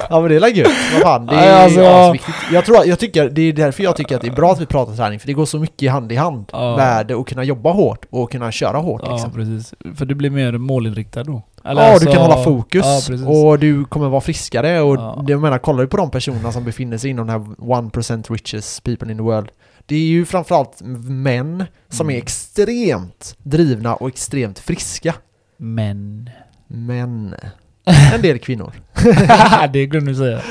[0.09, 2.37] ja men det är väl gött, vad fan, det är alltså- asviktigt.
[2.53, 4.65] Jag tror, jag tycker, det är därför jag tycker att det är bra att vi
[4.65, 6.75] pratar träning för det går så mycket hand i hand Ja.
[6.77, 9.31] med att kunna jobba hårt och kunna köra hårt Ja, liksom.
[9.31, 9.73] precis.
[9.97, 11.41] För du blir mer målinriktad då.
[11.63, 15.23] ja, alltså- du kan hålla fokus Ja, och du kommer vara friskare och Ja.
[15.27, 18.83] jag menar, kollar du på de personerna som befinner sig inom den här 1% richest
[18.83, 19.49] people in the world
[19.85, 22.21] det är ju framförallt män som är Mm.
[22.23, 25.15] extremt drivna och extremt friska.
[25.57, 26.29] Men...
[26.67, 27.35] Men
[28.13, 28.71] en del kvinnor.
[29.73, 30.41] det glömde du säga.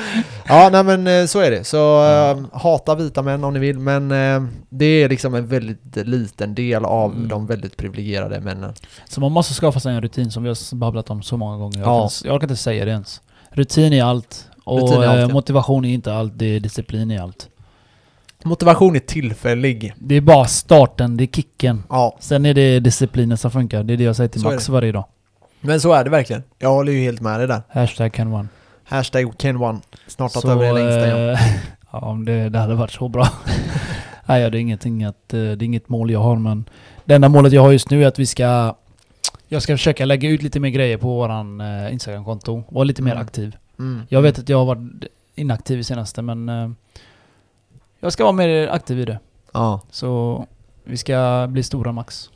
[0.46, 1.64] Ja, nej men eh, så är det.
[1.64, 5.96] Så eh, hata vita män om ni vill, men eh, det är liksom en väldigt
[5.96, 7.28] liten del av Mm.
[7.28, 8.74] de väldigt privilegierade männen.
[9.08, 11.78] Så man måste skaffa sig en rutin som vi har babblat om så många gånger.
[11.78, 12.00] Jag, Ja.
[12.22, 13.20] kan, jag kan inte säga det ens.
[13.50, 14.48] Rutin är allt.
[14.64, 15.28] Och Rutin är allt, eh, ja.
[15.28, 17.48] motivation är inte allt, det är disciplin är allt.
[18.44, 19.94] Motivation är tillfällig.
[19.98, 21.82] Det är bara starten, det är kicken.
[21.88, 23.82] Ja, Sen är det disciplinen som funkar.
[23.82, 25.04] Det är det jag säger till Så Max varje dag.
[25.60, 26.42] men så är det verkligen.
[26.58, 27.62] Jag håller ju helt med dig där.
[27.68, 28.48] Hashtag can one.
[28.84, 29.80] Hashtag Ken One.
[30.06, 31.36] Snart tagit över hela Instagram.
[31.92, 33.28] ja, om det, det hade varit så bra.
[34.26, 36.64] Nej, det är ingenting att, eh, det är inget mål jag har men
[37.04, 38.74] det enda målet jag har just nu är att vi ska
[39.48, 42.62] jag ska försöka lägga ut lite mer grejer på våran eh, Instagram-konto.
[42.68, 43.22] Vara lite mer Mm.
[43.22, 43.56] aktiv.
[43.78, 44.02] Mm.
[44.08, 46.70] Jag vet att jag har varit inaktiv i senaste men eh,
[48.04, 49.18] jag ska vara mer aktiv i det.
[49.52, 49.80] Ja.
[49.90, 50.44] Så
[50.84, 52.30] vi ska bli stora Max.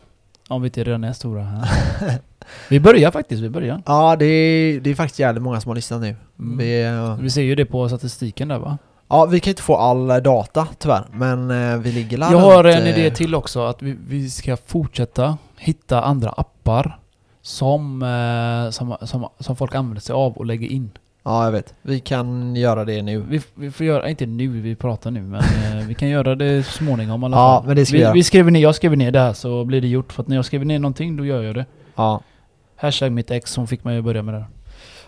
[0.48, 1.64] Om vi inte redan är stora.
[2.68, 3.82] vi börjar faktiskt, vi börjar.
[3.86, 6.16] Ja, det är, det är faktiskt jävligt många som har lyssnat nu.
[6.38, 6.58] Mm.
[6.58, 8.78] Vi, eh, Vi ser ju det på statistiken där va?
[9.08, 12.64] ja, vi kan inte få all eh, data tyvärr, men eh, vi ligger Jag har
[12.64, 16.98] en eh, idé till också, att vi, vi ska fortsätta hitta andra appar
[17.42, 20.90] som, eh, som, som, som folk använder sig av och lägger in.
[21.28, 21.74] Ja, jag vet.
[21.82, 23.18] Vi kan göra det nu.
[23.28, 26.66] Vi, vi får göra, inte nu vi pratar nu, men eh, vi kan göra det
[26.66, 27.66] småningom i alla Ja, fall.
[27.66, 28.12] men det ska vi vi, göra.
[28.12, 30.12] vi skriver ner, jag skriver ner det här så blir det gjort.
[30.12, 31.66] För att när jag skriver ner någonting, då gör jag det.
[31.96, 32.20] Ja.
[32.76, 34.48] Hashtag mitt ex som fick mig att börja med det här.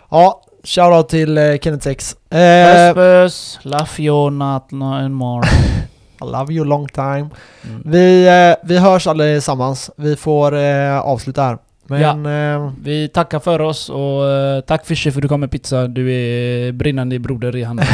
[0.09, 2.15] Ja, shoutout till eh, Kenneth X.
[2.29, 5.47] Puss Eh, puss, love you not no and more.
[6.21, 7.29] I love you long time.
[7.69, 7.81] Mm.
[7.85, 9.91] Vi, eh, vi hörs allesammans.
[9.97, 11.57] Vi får eh, avsluta här.
[11.99, 15.51] Men eh, Vi tackar för oss och eh, tack Fischer för att du kom med
[15.51, 15.87] pizza.
[15.87, 17.85] Du är brinnande broder i handen.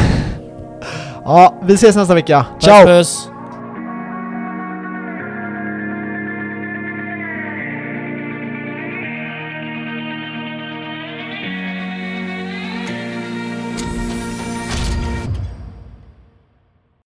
[1.25, 2.45] ja, vi ses nästa vecka.
[2.59, 2.85] Puss Ciao!
[2.85, 3.29] puss!